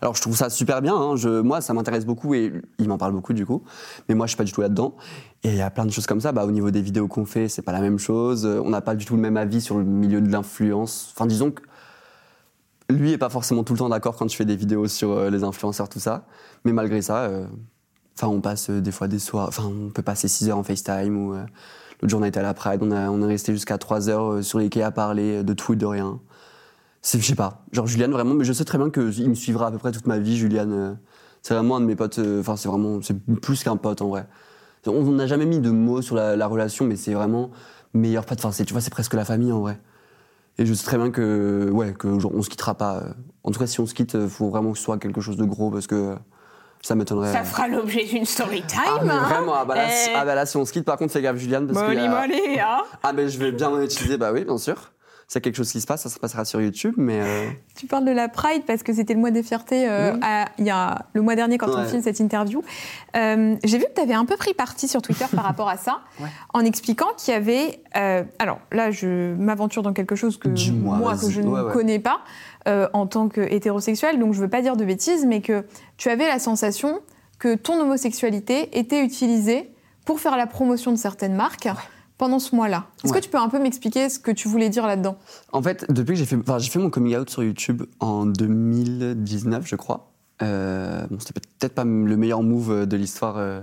[0.00, 0.94] Alors je trouve ça super bien.
[0.96, 3.62] hein, je, moi, ça m'intéresse beaucoup et il m'en parle beaucoup du coup.
[4.08, 4.96] Mais moi, je suis pas du tout là-dedans.
[5.42, 6.32] Et il y a plein de choses comme ça.
[6.32, 8.46] Bah, au niveau des vidéos qu'on fait, c'est pas la même chose.
[8.46, 11.12] On n'a pas du tout le même avis sur le milieu de l'influence.
[11.14, 11.60] Enfin, disons que
[12.88, 15.28] lui est pas forcément tout le temps d'accord quand tu fais des vidéos sur euh,
[15.28, 16.24] les influenceurs, tout ça.
[16.64, 17.46] Mais malgré ça, euh,
[18.16, 19.48] enfin, on passe des fois des soirs.
[19.48, 21.34] Enfin, on peut passer 6 heures en FaceTime ou.
[22.04, 24.10] L'autre jour, on a été à la Pride, on, a, on est resté jusqu'à 3
[24.10, 26.20] heures euh, sur Ikea à parler de tout et de rien.
[27.02, 29.70] Je sais pas, genre Juliane vraiment, mais je sais très bien qu'il me suivra à
[29.70, 30.72] peu près toute ma vie, Juliane.
[30.72, 30.92] euh,
[31.40, 34.08] C'est vraiment un de mes potes, euh, enfin, c'est vraiment, c'est plus qu'un pote en
[34.08, 34.26] vrai.
[34.86, 37.50] On n'a jamais mis de mots sur la, la relation, mais c'est vraiment
[37.94, 38.44] meilleur pote.
[38.44, 39.80] Enfin, tu vois, c'est presque la famille en vrai.
[40.58, 43.02] Et je sais très bien que, ouais, que se quittera pas.
[43.44, 45.44] En tout cas, si on se quitte, faut vraiment que ce soit quelque chose de
[45.46, 46.16] gros parce que
[46.84, 47.32] Ça m'étonnerait.
[47.32, 48.80] Ça fera l'objet d'une story time.
[48.86, 49.22] Ah, mais hein.
[49.28, 50.14] vraiment, ah bah, là, si- Eh.
[50.14, 51.86] ah bah là, si on se quitte, par contre, fais gaffe, Juliane, parce que.
[51.94, 52.82] Molly, Molly, hein.
[53.02, 54.90] Ah, mais je vais bien monétiser, bah oui, bien sûr.
[55.26, 57.20] S'il y a quelque chose qui se passe, ça se passera sur YouTube, mais.
[57.22, 60.44] euh, Tu parles de la Pride parce que c'était le mois des fiertés euh, à-
[60.58, 62.62] il y a le mois dernier quand on filme cette interview.
[63.16, 65.78] Euh, J'ai vu que tu avais un peu pris parti sur Twitter par rapport à
[65.78, 66.28] ça, Ouais.
[66.52, 67.80] en expliquant qu'il y avait.
[67.96, 71.72] euh, alors là, je m'aventure dans quelque chose que moi que je ne ouais.
[71.72, 72.20] connais pas
[72.68, 75.64] euh, en tant qu'hétérosexuel, donc je veux pas dire de bêtises, mais que
[75.96, 77.00] tu avais la sensation
[77.38, 79.70] que ton homosexualité était utilisée
[80.04, 81.68] pour faire la promotion de certaines marques.
[82.16, 82.86] Pendant ce mois-là.
[83.02, 83.18] Est-ce Ouais.
[83.18, 85.16] que tu peux un peu m'expliquer ce que tu voulais dire là-dedans?
[85.50, 88.24] En fait, depuis que j'ai fait, enfin, j'ai fait mon coming out sur YouTube en
[88.24, 90.12] 2019, je crois.
[90.40, 93.60] Euh, bon, c'était peut-être pas le meilleur move de l'histoire euh,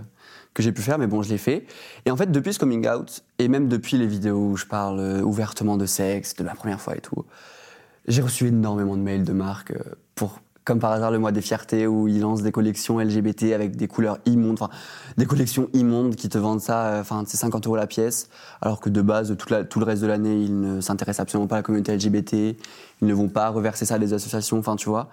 [0.54, 1.66] que j'ai pu faire, mais bon, je l'ai fait.
[2.06, 5.00] Et en fait, depuis ce coming out, et même depuis les vidéos où je parle
[5.00, 7.24] euh, ouvertement de sexe, de ma première fois et tout,
[8.08, 11.42] j'ai reçu énormément de mails de marques euh, pour, comme par hasard, le mois des
[11.42, 14.70] fiertés où ils lancent des collections LGBT avec des couleurs immondes, enfin,
[15.18, 18.30] des collections immondes qui te vendent ça, euh, enfin, c'est 50 euros la pièce,
[18.62, 21.60] alors que de base, tout le reste de l'année, ils ne s'intéressent absolument pas à
[21.60, 22.34] la communauté LGBT,
[23.02, 25.10] ils ne vont pas reverser ça à des associations, enfin, tu vois.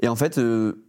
[0.00, 0.84] Et en fait, euh,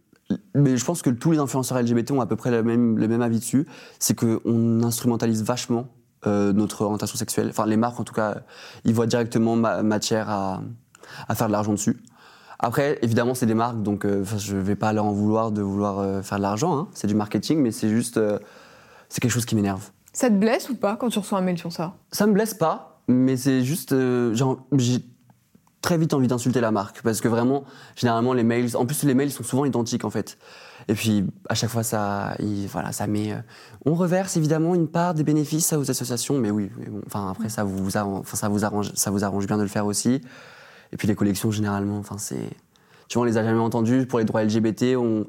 [0.54, 3.08] mais je pense que tous les influenceurs LGBT ont à peu près le même, le
[3.08, 3.66] même avis dessus,
[3.98, 5.88] c'est qu'on instrumentalise vachement
[6.24, 7.48] notre orientation sexuelle.
[7.50, 8.42] Enfin, les marques, en tout cas,
[8.84, 10.62] ils voient directement ma- matière à,
[11.28, 12.00] à faire de l'argent dessus.
[12.58, 15.98] Après, évidemment, c'est des marques, donc euh, je vais pas leur en vouloir de vouloir
[15.98, 16.76] euh, faire de l'argent.
[16.78, 16.88] hein.
[16.94, 18.38] C'est du marketing, mais c'est juste, euh,
[19.08, 19.90] c'est quelque chose qui m'énerve.
[20.12, 21.94] Ça te blesse ou pas quand tu reçois un mail sur ça?
[22.12, 23.94] Ça me blesse pas, mais c'est juste,
[24.72, 24.98] j'ai
[25.80, 27.64] très vite envie d'insulter la marque parce que vraiment,
[27.96, 30.38] généralement les mails, en plus les mails sont souvent identiques en fait.
[30.86, 33.34] Et puis à chaque fois ça, il- voilà, ça met,
[33.84, 37.48] on reverse évidemment une part des bénéfices aux associations, mais oui, mais bon, enfin après
[37.48, 40.20] ça vous, arrange, ça vous arrange, ça vous arrange bien de le faire aussi.
[40.92, 42.48] Et puis les collections généralement, enfin c'est,
[43.08, 45.26] tu vois, on les a jamais entendues pour les droits LGBT, on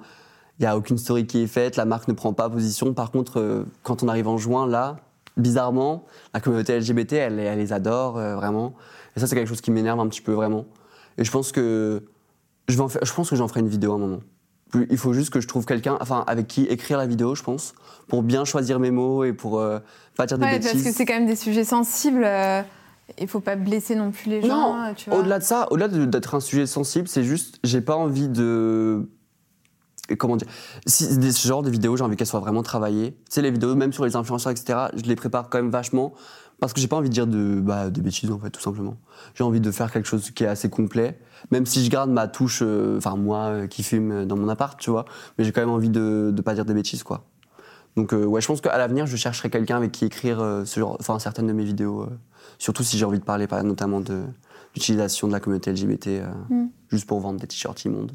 [0.59, 2.93] il n'y a aucune story qui est faite, la marque ne prend pas position.
[2.93, 4.97] Par contre, euh, quand on arrive en juin, là,
[5.35, 8.75] bizarrement, la communauté LGBT, elle, elle les adore euh, vraiment.
[9.17, 10.65] Et ça, c'est quelque chose qui m'énerve un petit peu vraiment.
[11.17, 12.03] Et je pense que
[12.67, 14.19] je, vais en faire- je pense que j'en ferai une vidéo à un moment.
[14.91, 17.73] Il faut juste que je trouve quelqu'un, enfin, avec qui écrire la vidéo, je pense,
[18.07, 19.79] pour bien choisir mes mots et pour euh,
[20.15, 20.71] pas dire des Ouais, bêtises.
[20.71, 22.23] parce que c'est quand même des sujets sensibles.
[22.25, 22.61] euh,
[23.19, 24.75] Il faut pas blesser non plus les gens.
[24.87, 25.19] Non, tu vois.
[25.19, 29.07] Au-delà de ça, au-delà de- d'être un sujet sensible, c'est juste, j'ai pas envie de.
[30.17, 30.47] Comment dire
[30.85, 33.11] si, des- Ce genre de vidéos, j'ai envie qu'elles soient vraiment travaillées.
[33.13, 36.13] Tu sais, les vidéos, même sur les influenceurs, etc., je les prépare quand même vachement
[36.59, 38.95] parce que j'ai pas envie de dire de, bah, des bêtises, en fait, tout simplement.
[39.35, 41.19] J'ai envie de faire quelque chose qui est assez complet,
[41.51, 44.79] même si je garde ma touche, euh, enfin, moi euh, qui fume dans mon appart,
[44.79, 45.03] tu vois,
[45.37, 47.25] mais j'ai quand même envie de, de pas dire des bêtises, quoi.
[47.95, 50.97] Donc, euh, ouais, je pense qu'à l'avenir, je chercherai quelqu'un avec qui écrire euh, genre,
[50.99, 52.01] enfin, certaines de mes vidéos.
[52.03, 52.07] euh,
[52.59, 54.23] surtout si j'ai envie de parler, par- notamment de
[54.75, 56.67] l'utilisation de la communauté LGBT, euh, Mm.
[56.89, 58.11] juste pour vendre des t-shirts immondes.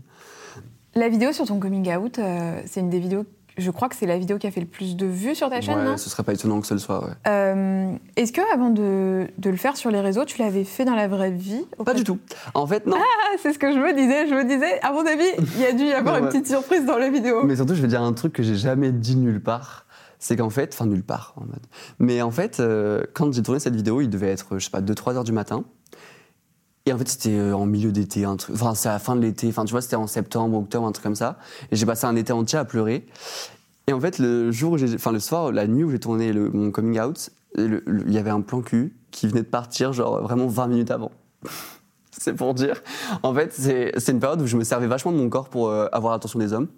[0.94, 2.18] La vidéo sur ton coming out,
[2.66, 3.24] c'est une des vidéos.
[3.58, 5.60] Je crois que c'est la vidéo qui a fait le plus de vues sur ta
[5.60, 5.96] chaîne, ouais, non?
[5.96, 7.12] ce serait pas étonnant que ce le soit, ouais.
[7.26, 10.94] Euh, Est-ce que avant de, de le faire sur les réseaux, tu l'avais fait dans
[10.94, 12.18] la vraie vie Pas du tout.
[12.54, 12.96] En fait, non.
[12.98, 14.28] Ah, c'est ce que je me disais.
[14.28, 16.86] Je me disais, à mon avis, il y a dû y avoir une petite surprise
[16.86, 17.42] dans la vidéo.
[17.44, 19.86] Mais surtout, je vais dire un truc que j'ai jamais dit nulle part.
[20.20, 21.62] C'est qu'en fait, enfin nulle part en mode.
[21.98, 24.80] Mais en fait, euh, quand j'ai tourné cette vidéo, il devait être, je sais pas,
[24.80, 25.64] 2-3 heures du matin.
[26.88, 28.54] Et en fait, c'était euh, en milieu d'été, un truc.
[28.54, 29.46] Enfin, c'est à la fin de l'été.
[29.48, 31.38] Enfin, tu vois, c'était en septembre, octobre, un truc comme ça.
[31.70, 33.06] Et j'ai passé un été entier à pleurer.
[33.88, 36.98] Et en fait, le jour, enfin le soir, la nuit où j'ai tourné mon coming
[36.98, 37.28] out,
[37.58, 41.10] il y avait un plan cul qui venait de partir, genre vraiment 20 minutes avant.
[42.10, 42.82] c'est pour dire.
[43.22, 45.88] En fait, c'est une période où je me servais vachement de mon corps pour euh,
[45.92, 46.68] avoir l'attention des hommes.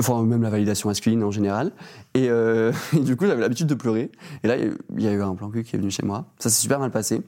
[0.00, 1.70] Enfin, même la validation masculine en général.
[2.14, 4.10] Et, euh, et du coup, j'avais l'habitude de pleurer.
[4.42, 6.26] Et là, il y a eu un plan cul qui est venu chez moi.
[6.40, 7.22] Ça s'est super mal passé.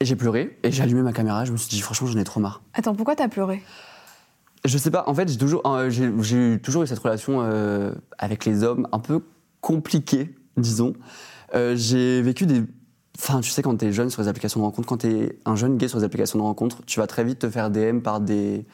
[0.00, 0.58] Et j'ai pleuré.
[0.62, 1.44] Et j'ai allumé ma caméra.
[1.44, 2.62] Je me suis dit, franchement, j'en ai trop marre.
[2.74, 3.62] Attends, pourquoi t'as pleuré?
[4.64, 7.92] Je sais pas, en fait, j'ai toujours, euh, j'ai, eu toujours eu cette relation euh,
[8.18, 9.22] avec les hommes un peu
[9.60, 10.94] compliquée, disons.
[11.54, 12.62] Euh, j'ai vécu des.
[13.16, 15.78] Enfin, tu sais, quand t'es jeune sur les applications de rencontre, quand t'es un jeune
[15.78, 18.66] gay sur les applications de rencontre, tu vas très vite te faire DM par des,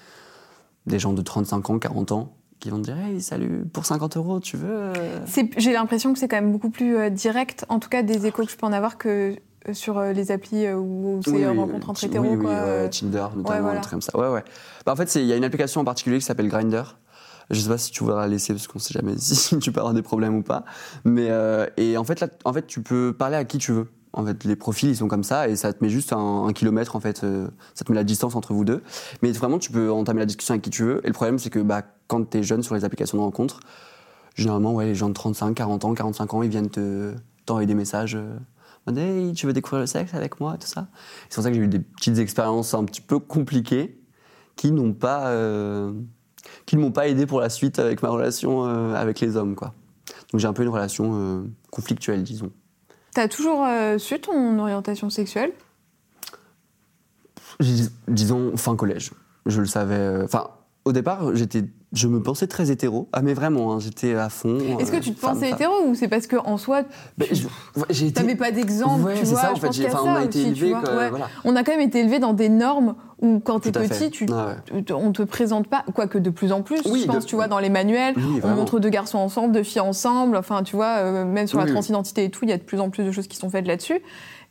[0.86, 4.16] des gens de 35 ans, 40 ans, qui vont te dire Hey, salut, pour 50
[4.16, 4.92] euros, tu veux
[5.58, 8.50] J'ai l'impression que c'est quand même beaucoup plus direct, en tout cas des échos que
[8.50, 9.36] je peux en avoir, que
[9.72, 12.24] sur euh, les applis euh, où c'est Oui, euh, rencontre entre hétéros.
[12.24, 12.88] oui, oui, quoi, ouais, euh.
[12.88, 13.78] Tinder, notamment, voilà.
[13.78, 14.18] un truc comme ça.
[14.18, 14.42] Ouais, ouais.
[14.84, 16.82] Bah, en fait, il y a une application en particulier qui s'appelle Grinder.
[17.50, 19.80] Je sais pas si tu voudras la laisser parce qu'on sait jamais si tu peux
[19.80, 20.64] avoir des problèmes ou pas.
[21.04, 23.88] Mais euh, et en fait, là, en fait, tu peux parler à qui tu veux.
[24.14, 26.52] En fait, les profils ils sont comme ça et ça te met juste un, un
[26.52, 27.24] kilomètre en fait.
[27.24, 28.82] euh, ça te met la distance entre vous deux.
[29.22, 31.00] Mais vraiment, tu peux entamer la discussion avec qui tu veux.
[31.04, 33.60] Et le problème, c'est que bah, quand t'es jeune sur les applications de rencontre,
[34.34, 37.14] généralement, ouais, les gens de 35, 40 ans, 45 ans, ils viennent te
[37.46, 38.14] t'envoyer des messages.
[38.14, 38.36] euh,
[38.96, 40.88] hey, tu veux découvrir le sexe avec moi, tout ça.
[41.28, 43.98] C'est pour ça que j'ai eu des petites expériences un petit peu compliquées
[44.56, 45.92] qui n'ont pas, euh,
[46.66, 49.54] qui ne m'ont pas aidé pour la suite avec ma relation euh, avec les hommes,
[49.54, 49.72] quoi.
[50.30, 52.50] Donc j'ai un peu une relation euh, conflictuelle, disons.
[53.14, 53.66] T'as toujours
[53.98, 55.52] su ton orientation sexuelle?
[57.60, 59.12] Dis- Disons fin collège.
[59.46, 60.22] Je le savais.
[60.24, 60.48] Enfin,
[60.84, 63.08] au départ, j'étais, je me pensais très hétéro.
[63.12, 64.58] Ah mais vraiment, hein, j'étais à fond.
[64.78, 65.54] Est-ce que euh, tu te femme, pensais femme.
[65.54, 66.82] hétéro ou c'est parce que en soi
[67.90, 68.12] été.
[68.12, 70.64] t'avais pas d'exemple Ouais, tu vois ça, en je fait, on a été aussi, tu
[70.64, 71.10] élevé, vois, quoi, ouais.
[71.10, 71.28] voilà.
[71.44, 74.56] On a quand même été élevé dans des normes où quand t'es petit, tu, Ah
[74.74, 74.82] ouais.
[74.84, 77.36] tu- on te présente pas, quoique de plus en plus, Oui, je pense, de- tu
[77.36, 80.74] vois, dans les manuels, Oui, on montre deux garçons ensemble, deux filles ensemble, enfin, tu
[80.76, 82.90] vois, euh, même sur Oui, la transidentité et tout, il y a de plus en
[82.90, 84.00] plus de choses qui sont faites là-dessus.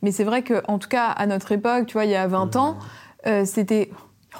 [0.02, 2.26] Mais c'est vrai que, en tout cas, à notre époque, tu vois, il y a
[2.26, 2.76] 20 ans,
[3.26, 3.90] euh, c'était.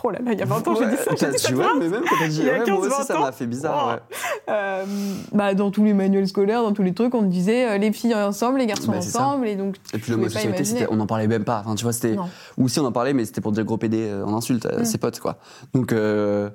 [0.04, 1.56] Oh là là, il y a 20 ans, j'ai dit ça, dit ça tu de
[1.56, 3.84] vois, mais même quand dit ouais, moi 15, aussi, ça 20 m'a fait bizarre.
[3.86, 3.90] Oh.
[3.92, 4.54] ouais.
[4.54, 4.84] Euh,
[5.32, 8.14] bah, dans tous les manuels scolaires, dans tous les trucs, on disait euh, les filles
[8.14, 9.20] ensemble, les garçons Bah, ça.
[9.26, 11.60] ensemble, et donc Et puis l'homosexualité, on n'en parlait même pas.
[11.64, 12.16] Enfin, tu vois, c'était.
[12.58, 14.80] Ou si on en parlait, mais c'était pour dire gros PD euh, en insulte à
[14.80, 14.84] Mm.
[14.84, 15.38] ses potes, quoi.
[15.74, 15.92] Donc.
[15.92, 16.50] euh,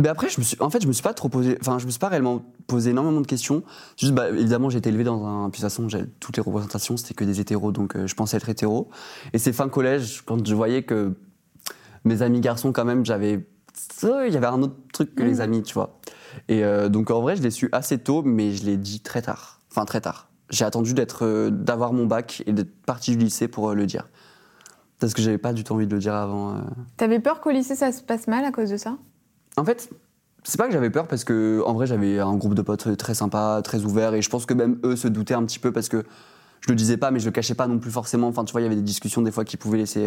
[0.00, 1.86] Mais après, je me suis, en fait, je me suis pas trop posé, enfin, je
[1.86, 3.62] me suis pas réellement posé énormément de questions.
[3.96, 5.88] Juste, bah, évidemment, j'ai été élevé dans un, puis de toute façon,
[6.20, 8.88] toutes les représentations, c'était que des hétéros, donc euh, je pensais être hétéro.
[9.32, 11.14] Et c'est fin collège, quand je voyais que
[12.08, 13.46] mes amis garçons, quand même, j'avais,
[14.02, 15.26] il y avait un autre truc que Mm.
[15.26, 15.98] les amis, tu vois.
[16.48, 19.22] Et euh, donc, en vrai, je l'ai su assez tôt, mais je l'ai dit très
[19.22, 19.60] tard.
[19.70, 20.28] Enfin, très tard.
[20.50, 23.86] J'ai attendu d'être, euh, d'avoir mon bac et d'être parti du lycée pour euh, le
[23.86, 24.08] dire.
[24.98, 26.54] Parce que j'avais pas du tout envie de le dire avant.
[26.56, 26.60] euh.
[26.96, 28.96] T'avais peur qu'au lycée ça se passe mal à cause de ça?
[29.56, 29.90] En fait,
[30.42, 33.14] c'est pas que j'avais peur parce que en vrai j'avais un groupe de potes très
[33.14, 35.88] sympa, très ouvert et je pense que même eux se doutaient un petit peu parce
[35.88, 36.02] que
[36.62, 38.26] je le disais pas mais je le cachais pas non plus forcément.
[38.28, 40.04] Enfin tu vois, il y avait des discussions des fois qui pouvaient laisser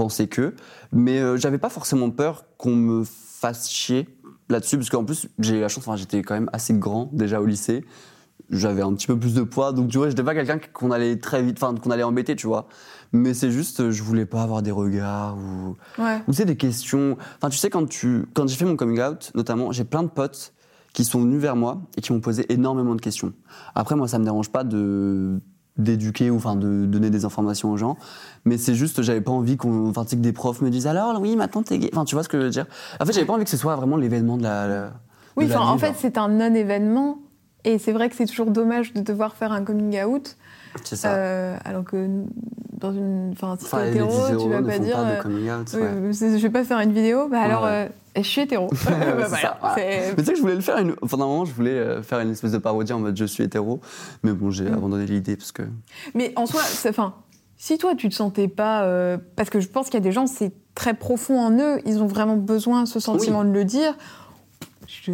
[0.00, 0.54] penser que.
[0.92, 4.08] Mais euh, j'avais pas forcément peur qu'on me fasse chier
[4.48, 7.40] là-dessus parce qu'en plus j'ai eu la chance, enfin j'étais quand même assez grand déjà
[7.40, 7.84] au lycée.
[8.48, 11.18] J'avais un petit peu plus de poids, donc tu vois, j'étais pas quelqu'un qu'on allait
[11.18, 12.66] très vite, enfin qu'on allait embêter, tu vois.
[13.12, 16.20] Mais c'est juste, euh, je voulais pas avoir des regards ou Ouais.
[16.26, 17.16] ou c'est des questions.
[17.36, 20.08] Enfin, tu sais, quand, tu, quand j'ai fait mon coming out, notamment, j'ai plein de
[20.08, 20.52] potes
[20.94, 23.32] qui sont venus vers moi et qui m'ont posé énormément de questions.
[23.76, 25.40] Après, moi, ça me dérange pas de
[25.80, 27.96] d'éduquer ou enfin de donner des informations aux gens
[28.44, 31.36] mais c'est juste j'avais pas envie qu'on enfin que des profs me disent alors oui
[31.36, 32.66] maintenant t'es gay enfin tu vois ce que je veux dire?
[33.00, 34.92] En fait j'avais pas envie que ce soit vraiment l'événement de la, la-
[35.36, 37.18] Oui, de en fait, c'est un non-événement.
[37.64, 40.36] Et c'est vrai que c'est toujours dommage de devoir faire un coming out.
[40.84, 42.08] c'est ça euh, alors que
[42.80, 43.30] dans une.
[43.32, 44.96] Enfin, si enfin t'es hétéro, tu vas pas dire.
[44.96, 46.12] pas euh, out oui, ouais.
[46.12, 48.68] je vais pas faire une vidéo, bah alors euh, je suis hétéro.
[48.68, 48.94] Bah, c'est
[49.26, 50.94] voilà, Mais tu sais que je voulais le faire, une...
[50.94, 53.44] pendant un moment, je voulais euh, faire une espèce de parodie en mode je suis
[53.44, 53.80] hétéro.
[54.22, 54.74] Mais bon, j'ai Mm.
[54.74, 55.62] abandonné l'idée parce que.
[56.14, 57.14] Mais en soi, enfin,
[57.56, 60.12] si toi tu te sentais pas, euh, parce que je pense qu'il y a des
[60.12, 63.94] gens, c'est très profond en eux, ils ont vraiment besoin ce sentiment de le dire.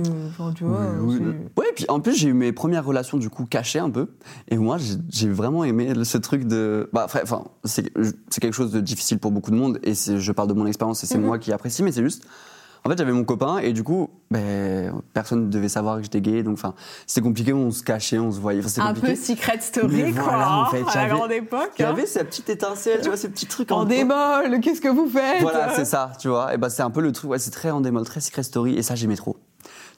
[0.04, 1.32] Je, enfin, tu vois, Oui, oui.
[1.56, 4.08] Ouais, puis en plus, j'ai eu mes premières relations du coup cachées un peu.
[4.48, 4.76] Et moi,
[5.10, 6.88] j'ai- vraiment aimé ce truc de.
[6.92, 7.90] Bah, enfin, c'est
[8.40, 9.78] quelque chose de difficile pour beaucoup de monde.
[9.82, 11.24] Et je parle de mon expérience et c'est Mhm.
[11.26, 12.24] moi qui apprécie, mais c'est juste.
[12.84, 16.20] En fait, j'avais mon copain et du coup, ben, personne ne devait savoir que j'étais
[16.20, 16.44] gay.
[16.44, 16.72] Donc, enfin,
[17.04, 18.62] c'était compliqué, on se cachait, on se voyait.
[18.64, 19.08] Enfin, un compliqué.
[19.08, 21.72] peu secret story, Mais quoi, voilà, en fait, à la grande époque.
[21.78, 21.90] Il y hein.
[21.90, 25.08] avait cette petite étincelle, tu vois, ces petits trucs En peu- démol, qu'est-ce que vous
[25.08, 25.42] faites?
[25.42, 26.54] Voilà, c'est ça, tu vois.
[26.54, 28.76] Et ben c'est un peu le truc, ouais, c'est très en démol, très secret story,
[28.76, 29.36] et ça j'aimais trop.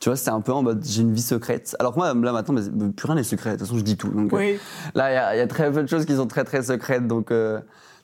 [0.01, 1.75] Tu vois, c'était un peu en mode j'ai une vie secrète.
[1.81, 2.55] Alors que moi, là maintenant,
[2.97, 3.51] plus rien n'est secret.
[3.53, 4.09] De toute façon, je dis tout.
[4.11, 4.59] Donc, euh, Oui.
[4.95, 6.63] là, il y a- il y, a très peu de choses qui sont très très
[6.63, 7.07] secrètes.
[7.09, 7.59] Donc, euh,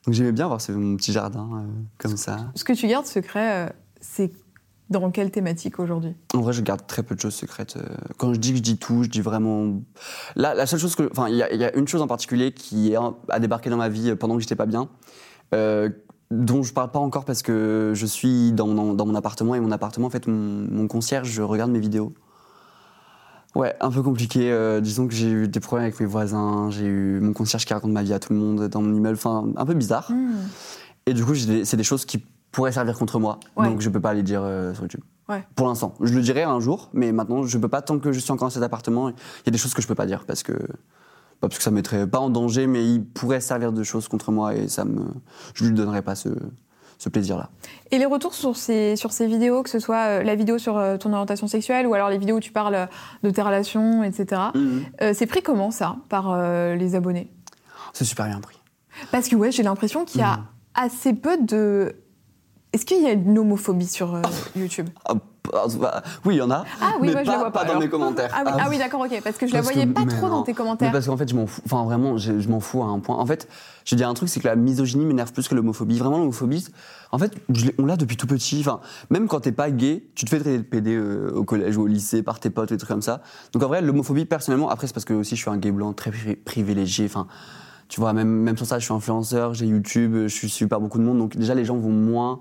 [0.04, 1.66] donc j'aimais bien avoir ce, mon petit jardin euh,
[1.98, 2.50] comme ça.
[2.56, 4.32] Ce que tu gardes secret, c'est
[4.90, 6.14] dans quelle thématique aujourd'hui?
[6.34, 7.78] En vrai, je garde très peu de choses secrètes.
[8.18, 9.80] Quand je dis que je dis tout, je dis vraiment.
[10.36, 11.08] Là, la seule chose que.
[11.12, 13.76] Enfin, il y, a- il y a une chose en particulier qui a débarqué dans
[13.78, 14.88] ma vie pendant que j'étais pas bien,
[15.54, 15.88] euh,
[16.30, 19.60] dont je parle pas encore parce que je suis dans mon, dans mon appartement et
[19.60, 22.12] mon appartement, en fait, mon, mon concierge, je regarde mes vidéos.
[23.54, 24.50] Ouais, un peu compliqué.
[24.50, 27.72] euh, disons que j'ai eu des problèmes avec mes voisins, j'ai eu mon concierge qui
[27.72, 30.10] raconte ma vie à tout le monde dans mon immeuble, enfin, un peu bizarre.
[31.06, 33.38] Et du coup, c'est des choses qui pourraient servir contre moi.
[33.56, 33.68] Ouais.
[33.68, 35.02] Donc, je peux pas les dire euh, sur YouTube.
[35.28, 35.46] Ouais.
[35.54, 35.94] Pour l'instant.
[36.00, 38.48] Je le dirai un jour, mais maintenant, je peux pas, tant que je suis encore
[38.48, 39.14] dans cet appartement, il
[39.46, 40.52] y a des choses que je peux pas dire parce que.
[41.44, 44.08] Pas parce que ça me mettrait pas en danger, mais il pourrait servir de choses
[44.08, 45.02] contre moi et ça me.
[45.54, 46.30] Je lui donnerais pas ce,
[46.98, 47.50] ce plaisir-là.
[47.90, 50.78] Et les retours sur ces, sur ces vidéos, que ce soit euh, la vidéo sur
[50.78, 52.86] euh, ton orientation sexuelle ou alors les vidéos où tu parles euh,
[53.22, 54.40] de tes relations, etc.
[55.02, 57.30] Euh, c'est pris comment ça par euh, les abonnés?
[57.92, 58.58] C'est super bien pris.
[59.12, 60.44] Parce que ouais, j'ai l'impression qu'il y a Mhm.
[60.76, 61.94] assez peu de.
[62.72, 64.22] Est-ce qu'il y a une homophobie sur euh,
[64.56, 64.88] YouTube?
[65.04, 65.14] Ah,
[66.24, 66.64] oui, il y en a.
[66.80, 68.30] Ah oui, mais moi, je pas, la vois pas, dans mes commentaires.
[68.34, 69.20] Ah oui, ah oui, d'accord, ok.
[69.22, 70.90] Parce que je la Parce voyais que- pas mais trop dans tes Mais commentaires.
[70.92, 71.60] parce qu'en fait, je m'en fous.
[71.66, 73.16] Enfin, vraiment, je, je m'en fous à un point.
[73.16, 73.46] En fait,
[73.84, 75.98] je vais dire un truc, c'est que la misogynie m'énerve plus que l'homophobie.
[75.98, 76.66] Vraiment, l'homophobie,
[77.12, 78.58] en fait, je on l'a depuis tout petit.
[78.60, 78.80] Enfin,
[79.10, 81.82] même quand t'es pas gay, tu te fais traiter de PD euh, au collège ou
[81.82, 83.20] au lycée par tes potes ou des trucs comme ça.
[83.52, 85.92] Donc en vrai, l'homophobie, personnellement, après, c'est parce que aussi je suis un gay blanc
[85.92, 87.04] très pri- privilégié.
[87.06, 87.26] Enfin,
[87.88, 90.80] tu vois, même, même sur ça, je suis influenceur, j'ai YouTube, je suis suivi par
[90.80, 91.18] beaucoup de monde.
[91.18, 92.40] Donc déjà, les gens vont moins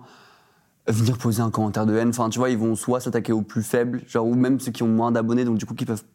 [0.87, 2.09] venir poser un commentaire de haine.
[2.09, 4.83] Enfin, tu vois, ils vont soit s'attaquer aux plus faibles, genre, ou même ceux qui
[4.83, 6.03] ont moins d'abonnés, donc du coup, qui peuvent.
[6.03, 6.09] Tu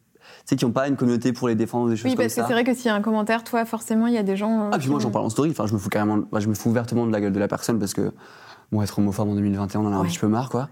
[0.45, 2.33] sais, qui n'ont pas une communauté pour les défendre, ou des choses Oui, comme parce
[2.35, 2.47] que ça.
[2.47, 4.65] c'est vrai que s'il y a un commentaire, toi, forcément, il y a des gens.
[4.67, 5.49] euh, Ah, puis moi, j'en parle en story.
[5.51, 6.17] Enfin, je me fous carrément.
[6.31, 8.11] bah, je me fous ouvertement de la gueule de la personne parce que,
[8.71, 10.69] bon, être homophobe en 2021, on en a un petit peu marre, quoi.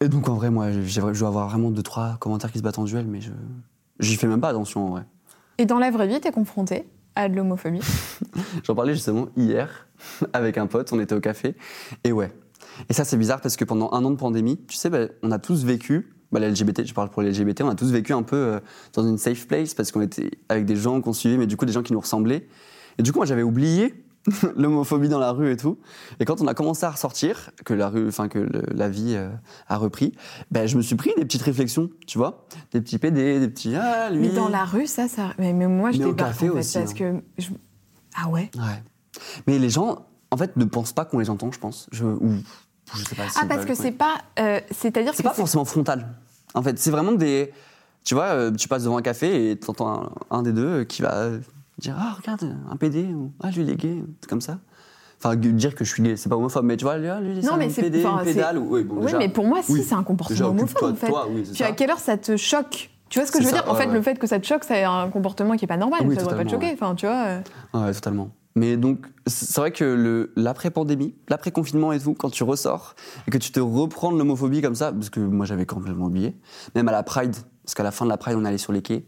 [0.00, 2.78] Et donc, en vrai, moi, je dois avoir vraiment deux, trois commentaires qui se battent
[2.78, 3.30] en duel, mais je.
[4.00, 5.02] J'y fais même pas attention, en vrai.
[5.58, 7.82] Et dans la vraie vie, t'es confronté à de l'homophobie?
[8.64, 9.86] J'en parlais justement hier
[10.32, 11.54] avec un pote, on était au café,
[12.02, 12.32] et ouais.
[12.88, 15.30] Et ça, c'est bizarre parce que pendant un an de pandémie, tu sais, bah, on
[15.32, 18.12] a tous vécu, bah, les LGBT, je parle pour les LGBT, on a tous vécu
[18.12, 18.60] un peu euh,
[18.94, 21.66] dans une safe place parce qu'on était avec des gens qu'on suivait, mais du coup,
[21.66, 22.46] des gens qui nous ressemblaient.
[22.98, 24.04] Et du coup, moi, j'avais oublié
[24.56, 25.78] l'homophobie dans la rue et tout.
[26.20, 29.14] Et quand on a commencé à ressortir, que la rue, enfin que le- la vie
[29.16, 29.30] euh,
[29.66, 30.12] a repris,
[30.50, 33.74] ben je me suis pris des petites réflexions, tu vois, des petits PD, des petits
[33.76, 34.28] ah lui.
[34.28, 35.32] Mais dans la rue, ça, ça.
[35.38, 36.94] Mais, mais moi, je débarque en fait, aussi, parce hein.
[36.94, 37.14] que.
[37.38, 37.48] je-
[38.14, 38.82] Ah ouais Ouais.
[39.46, 41.86] Mais les gens, en fait, ne pensent pas qu'on les entend, je pense.
[41.92, 42.34] Je, ou
[42.94, 43.28] je sais pas.
[43.28, 44.18] si Ah, parce que c'est pas.
[44.38, 45.28] euh, C'est-à-dire C'est que.
[45.28, 46.08] pas forcément frontal.
[46.54, 47.52] En fait, c'est vraiment des.
[48.04, 51.02] Tu vois, euh, tu passes devant un café et t'entends un, un des deux qui
[51.02, 51.28] va
[51.78, 54.58] dire Ah, regarde, un PD, ou Ah, lui, il est gay, c'est comme ça.
[55.22, 57.42] Enfin, dire que je suis gay, c'est pas homophobe, mais tu vois, lui, ah, lui,
[57.42, 58.56] c'est Non, un mais c'est- PD, une c'est- pédale.
[58.56, 59.84] ou- Oui, bon, Oui, déjà, mais pour moi, si, oui.
[59.86, 61.08] c'est un comportement Déjà, homophobe, en fait.
[61.08, 63.44] toi, oui, c'est Puis à quelle heure ça te choque Tu vois ce que C'est
[63.44, 63.92] je veux ça, dire En ouais, fait, ouais.
[63.94, 66.00] le fait que ça te choque, c'est un comportement qui est pas normal.
[66.06, 66.70] Oui, ça devrait pas te choquer.
[66.72, 67.16] Enfin, tu vois.
[67.26, 67.40] euh.
[67.74, 68.30] Ouais, totalement.
[68.60, 72.94] Mais donc, c'est vrai que l'après-pandémie, l'après-confinement et tout, quand tu ressors
[73.26, 76.36] et que tu te reprends de l'homophobie comme ça, parce que moi j'avais complètement oublié,
[76.74, 77.34] même à la Pride,
[77.64, 79.06] parce qu'à la fin de la Pride, on allait sur les quais.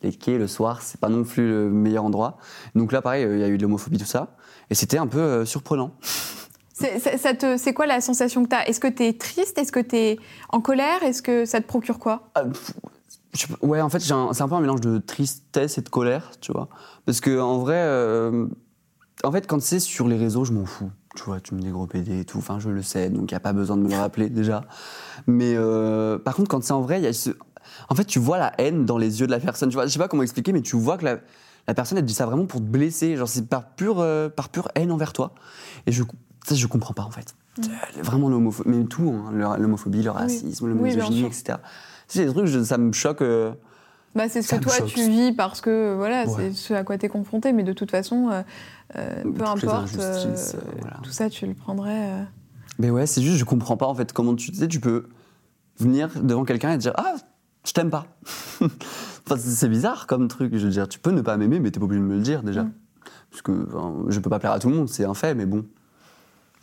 [0.00, 2.38] Les quais, le soir, c'est pas non plus le meilleur endroit.
[2.74, 4.34] Donc là, pareil, il y a eu de l'homophobie, tout ça.
[4.70, 5.92] Et c'était un peu euh, surprenant.
[6.72, 9.58] C'est quoi la sensation que tu as Est-ce que tu es triste?
[9.58, 10.18] Est-ce que tu es
[10.48, 11.02] en colère?
[11.02, 12.30] Est-ce que ça te procure quoi?
[12.34, 12.44] Ah,
[13.34, 16.52] je ouais, en fait, c'est un peu un mélange de tristesse et de colère, tu
[16.52, 16.68] vois.
[17.04, 18.46] Parce que en vrai, euh,
[19.26, 20.90] en fait, quand c'est sur les réseaux, je m'en fous.
[21.14, 23.34] Tu vois, tu me dis gros PD et tout, enfin, je le sais, donc il
[23.34, 24.62] n'y a pas besoin de me le rappeler déjà.
[25.26, 27.30] Mais euh, par contre, quand c'est en vrai, il y a ce...
[27.88, 29.68] En fait, tu vois la haine dans les yeux de la personne.
[29.70, 31.18] Tu vois, je sais pas comment expliquer, mais tu vois que la,
[31.66, 33.16] la personne, elle dit ça vraiment pour te blesser.
[33.16, 35.32] Genre, c'est par pure, euh, par pure haine envers toi.
[35.86, 36.02] Et je,
[36.46, 37.34] ça, je comprends pas, en fait.
[37.58, 37.62] Euh,
[38.02, 41.58] Vraiment l'homophobie, mais tout, hein, le- l'homophobie, le racisme, le Oui, bien misogynie, etc.
[42.06, 43.22] C'est des trucs, je- ça me choque.
[43.22, 43.52] euh,
[44.16, 44.88] bah, C'est ce Ça que toi choque.
[44.88, 46.32] tu vis parce que voilà, Ouais.
[46.36, 47.52] c'est ce à quoi tu es confronté.
[47.52, 48.42] Mais de toute façon, euh,
[48.96, 50.34] euh, peu importe, euh,
[50.80, 50.96] voilà.
[51.02, 52.26] tout ça, tu le prendrais.
[52.78, 55.08] Mais ouais, c'est juste, je comprends pas en fait comment tu tu sais, tu peux
[55.78, 57.14] venir devant quelqu'un et dire ah,
[57.64, 58.06] je t'aime pas.
[58.60, 60.56] enfin, c'est c'est bizarre comme truc.
[60.56, 62.22] Je veux dire, tu peux ne pas m'aimer, mais t'es pas obligé de me le
[62.22, 62.64] dire déjà.
[62.64, 62.72] Mm.
[63.30, 65.46] Parce que enfin, je peux pas plaire à tout le monde, c'est un fait, mais
[65.46, 65.64] bon.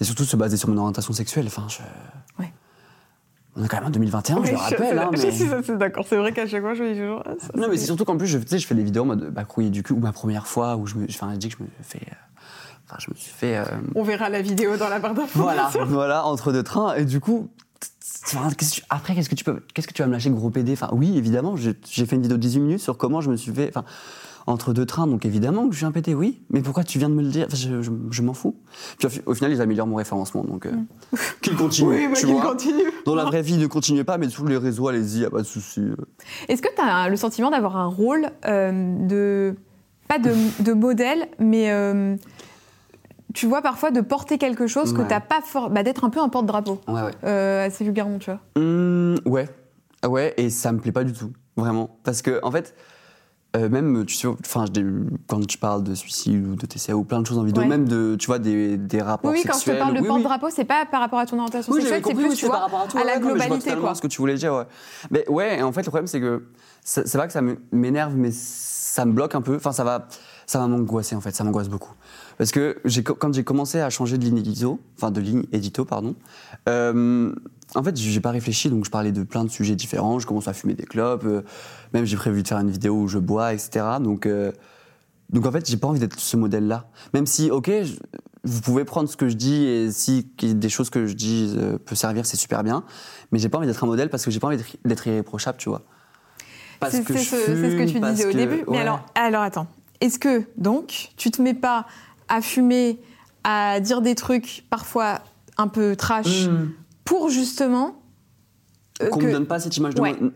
[0.02, 1.46] Et surtout se baser sur mon orientation sexuelle.
[1.48, 1.78] Enfin, je.
[3.56, 4.98] On est quand même en 2021, je le rappelle.
[5.00, 5.76] hein, mais...
[5.78, 6.06] d'accord.
[6.10, 7.22] C'est vrai qu'à chaque fois, je dis toujours.
[7.26, 9.08] ah, Non, mais c'est surtout qu'en plus, je, tu sais, je fais des vidéos en
[9.08, 11.50] mode bah, couiller du cul, ou ma première fois, où je me, enfin, je dis
[11.50, 12.00] que je me fais.
[12.00, 12.16] euh,
[12.90, 13.58] Enfin, je me suis fait.
[13.58, 13.64] euh,
[13.96, 15.86] On verra la vidéo dans la barre Voilà, d'informations.
[15.86, 16.96] voilà, entre deux trains.
[16.96, 17.50] Et du coup,
[18.20, 20.90] tu- après, qu'est-ce que tu peux, qu'est-ce que tu vas me lâcher, gros PD Enfin,
[20.92, 23.54] oui, évidemment, j'ai j'ai fait une vidéo de 18 minutes sur comment je me suis
[23.54, 23.86] fait, enfin,
[24.46, 25.08] entre deux trains.
[25.08, 26.42] Donc évidemment que je suis un PD, oui.
[26.50, 27.46] Mais pourquoi tu viens de me le dire?
[27.48, 28.56] Enfin, Je, je- je m'en fous.
[28.98, 30.72] Puis au, fi- au final, ils améliorent mon référencement, donc euh,
[31.42, 32.14] qu'ils continuent.
[32.16, 32.42] tu vois.
[32.42, 32.84] continue.
[33.06, 35.40] Dans la vraie vie, ne continuez pas, mais sur les réseaux, allez-y, y a pas
[35.40, 35.80] de souci.
[35.82, 35.96] euh.
[36.50, 39.56] Est-ce que tu as le sentiment d'avoir un rôle euh, de.
[40.08, 40.32] pas de,
[40.64, 41.72] de modèle, mais.
[41.72, 42.16] euh,
[43.34, 45.08] tu vois, parfois de porter quelque chose que Ouais.
[45.08, 45.72] t'as pas fort.
[45.72, 47.30] Bah, d'être un peu un porte-drapeau, Ouais, ouais.
[47.66, 48.40] assez vulgairement, tu vois?
[48.58, 49.50] Hum, ouais,
[50.04, 52.76] Ah ouais, et ça me plaît pas du tout, vraiment, parce que en fait,
[53.56, 54.82] euh, même tu sais, enfin, je
[55.28, 57.70] quand tu parles de suicide ou de TCA ou plein de choses en vidéo, Ouais.
[57.70, 59.80] même de, tu vois, des, des rapports Oui, oui, quand je te sexuels.
[59.80, 62.30] parle de oui, porte-drapeau, c'est pas par rapport à ton orientation Oui, sexuelle, c'est plus,
[62.30, 63.96] oui, tu vois, par rapport à, tout, à la ouais, non, mais je vois globalité,
[63.96, 64.66] ce que tu voulais dire, ouais.
[65.12, 66.44] Mais ouais, en fait, le problème, c'est que
[66.84, 67.42] c'est pas que ça
[67.72, 69.56] m'énerve, mais ça me bloque un peu.
[69.56, 70.08] Enfin, ça va,
[70.48, 71.94] ça va m'angoisser, en fait, ça m'angoisse beaucoup.
[72.38, 72.78] Parce que
[73.14, 76.16] quand j'ai commencé à changer de ligne édito, enfin de ligne édito, pardon,
[76.70, 77.34] euh,
[77.76, 80.20] en fait, j'ai pas réfléchi, donc je parlais de plein de sujets différents.
[80.20, 81.42] Je commence à fumer des clopes, euh,
[81.94, 83.86] même j'ai prévu de faire une vidéo où je bois, etc.
[84.02, 84.52] Donc, euh,
[85.32, 86.88] donc en fait, j'ai pas envie d'être ce modèle-là.
[87.14, 87.96] Même si, ok, je-
[88.46, 91.78] vous pouvez prendre ce que je dis et si des choses que je dis euh,
[91.78, 92.84] peut servir, c'est super bien.
[93.32, 95.70] Mais j'ai pas envie d'être un modèle parce que j'ai pas envie d'être- irréprochable, tu
[95.70, 95.82] vois.
[96.90, 97.14] C'est ce, que
[97.86, 98.64] tu disais au que- début.
[98.70, 99.68] Mais alors, alors attends.
[100.02, 101.86] Est-ce que, donc, tu te mets pas
[102.34, 103.00] à fumer,
[103.44, 105.20] à dire des trucs parfois
[105.58, 106.70] un peu trash Hmm.
[107.06, 107.96] pour justement.
[109.02, 110.16] euh, qu'on que- me donne pas cette image de Ouais.
[110.20, 110.30] moi.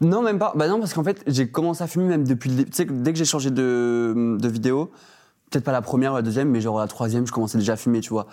[0.00, 0.52] Non, même pas.
[0.56, 2.50] Bah non, parce qu'en fait, j'ai commencé à fumer même depuis.
[2.50, 4.90] Tu sais, dès que j'ai changé de, de vidéo,
[5.50, 7.76] peut-être pas la première ou la deuxième, mais genre la troisième, je commençais déjà à
[7.76, 8.26] fumer, tu vois.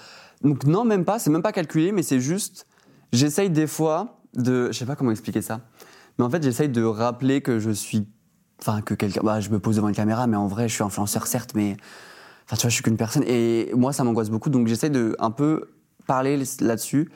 [0.43, 1.19] Donc non, même pas.
[1.19, 2.67] C'est même pas calculé, mais c'est juste.
[3.11, 4.67] J'essaye des fois de.
[4.71, 5.59] Je sais pas comment expliquer ça.
[6.17, 8.07] Mais en fait, j'essaye de rappeler que je suis.
[8.61, 9.21] Enfin, que quelqu'un.
[9.23, 11.75] Bah, je me pose devant une caméra, mais en vrai, je suis influenceur, certes, mais.
[12.45, 13.23] Enfin, tu vois, je suis qu'une personne.
[13.25, 14.49] Et moi, ça m'angoisse beaucoup.
[14.49, 15.69] Donc, j'essaye de un peu
[16.05, 17.09] parler là-dessus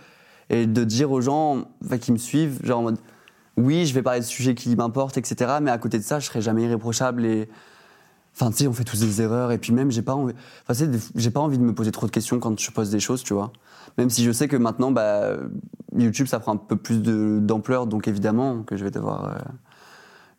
[0.50, 1.66] Et de dire aux gens
[2.02, 2.98] qui me suivent, genre en mode,
[3.58, 5.58] oui, je vais parler de sujets qui m'importent, etc.
[5.62, 7.50] Mais à côté de ça, je serai jamais irréprochable et.
[8.36, 10.34] Enfin, tu sais, on fait tous des erreurs et puis même, j'ai pas envie.
[10.68, 13.22] Enfin, j'ai pas envie de me poser trop de questions quand je pose des choses,
[13.22, 13.52] tu vois.
[13.98, 15.34] Même si je sais que maintenant, bah,
[15.98, 19.42] YouTube, ça prend un peu plus d'ampleur, donc évidemment que je vais devoir,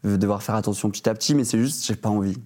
[0.06, 2.36] euh, devoir faire attention petit à petit, mais c'est juste, j'ai pas envie.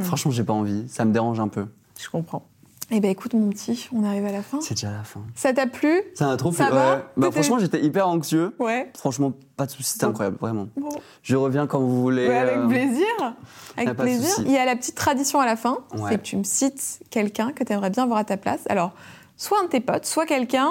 [0.00, 0.88] Franchement, j'ai pas envie.
[0.88, 1.66] Ça me dérange un peu.
[1.98, 2.46] Je comprends.
[2.92, 4.60] Eh ben écoute mon petit, on arrive à la fin.
[4.60, 5.20] C'est déjà la fin.
[5.34, 6.02] Ça t'a plu?
[6.14, 6.72] Ça m'a trop Ça fait.
[6.72, 7.04] va ouais.
[7.16, 8.54] Bah, franchement, j'étais hyper anxieux.
[8.60, 8.92] Ouais.
[8.96, 10.10] Franchement, pas de soucis, c'était Bon.
[10.10, 10.68] incroyable, vraiment.
[10.76, 10.90] Bon.
[11.22, 12.28] Je reviens quand vous voulez.
[12.28, 13.34] Ouais, avec euh, plaisir.
[13.76, 14.30] Avec pas plaisir.
[14.44, 16.10] Il y a la petite tradition à la fin, Ouais.
[16.10, 18.62] c'est que tu me cites quelqu'un que tu aimerais bien voir à ta place.
[18.68, 18.92] Alors,
[19.36, 20.68] soit un de tes potes, soit quelqu'un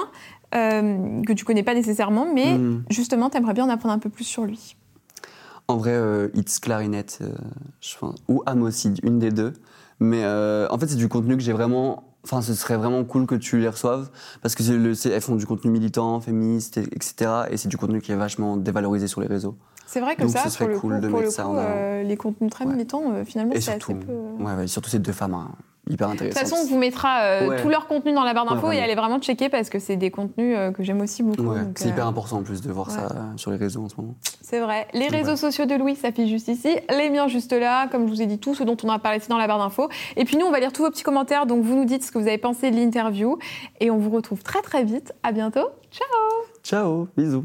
[0.54, 2.84] euh, que tu connais pas nécessairement, mais hmm.
[2.88, 4.76] justement, tu aimerais bien en apprendre un peu plus sur lui.
[5.68, 7.34] En vrai, euh, It's Clarinette, euh,
[7.82, 9.52] je pense, ou Amocide, une des deux.
[10.00, 12.04] Mais euh, en fait, c'est du contenu que j'ai vraiment.
[12.24, 14.10] Enfin, ce serait vraiment cool que tu les reçoives
[14.42, 17.30] parce que le, elles font du contenu militant, féministe, et- etc.
[17.50, 19.56] Et c'est du contenu qui est vachement dévalorisé sur les réseaux.
[19.86, 21.34] C'est vrai que Donc, ça, ce serait pour le cool coup, de pour le mettre
[21.36, 21.68] ça coup, en avant.
[21.70, 22.72] euh, les contenus très Ouais.
[22.72, 24.10] militants, euh, finalement, c'est assez peu.
[24.10, 24.32] euh.
[24.44, 25.50] ouais, ouais, surtout ces deux femmes, hein,
[25.88, 26.42] hyper De intéressantes.
[26.42, 27.62] toute façon, on vous mettra euh, Ouais.
[27.62, 28.84] tout leur contenu dans la barre d'infos Ouais, et vraiment.
[28.84, 31.42] allez vraiment checker parce que c'est des contenus euh, que j'aime aussi beaucoup.
[31.50, 32.94] Ouais, c'est euh, hyper important en plus de voir ouais.
[32.94, 34.14] ça euh, sur les réseaux en ce moment.
[34.42, 34.86] C'est vrai.
[34.92, 38.12] Les Donc, réseaux sociaux de Louis s'affichent juste ici, les miens juste là, comme je
[38.12, 39.88] vous ai dit, tout ce dont on a parlé ici dans la barre d'infos.
[40.16, 42.10] Et puis nous, on va lire tous vos petits commentaires, donc vous nous dites ce
[42.12, 43.38] que vous avez pensé de l'interview.
[43.80, 45.12] Et on vous retrouve très très vite.
[45.22, 45.68] À bientôt.
[45.90, 46.06] Ciao
[46.62, 47.44] Ciao, bisous.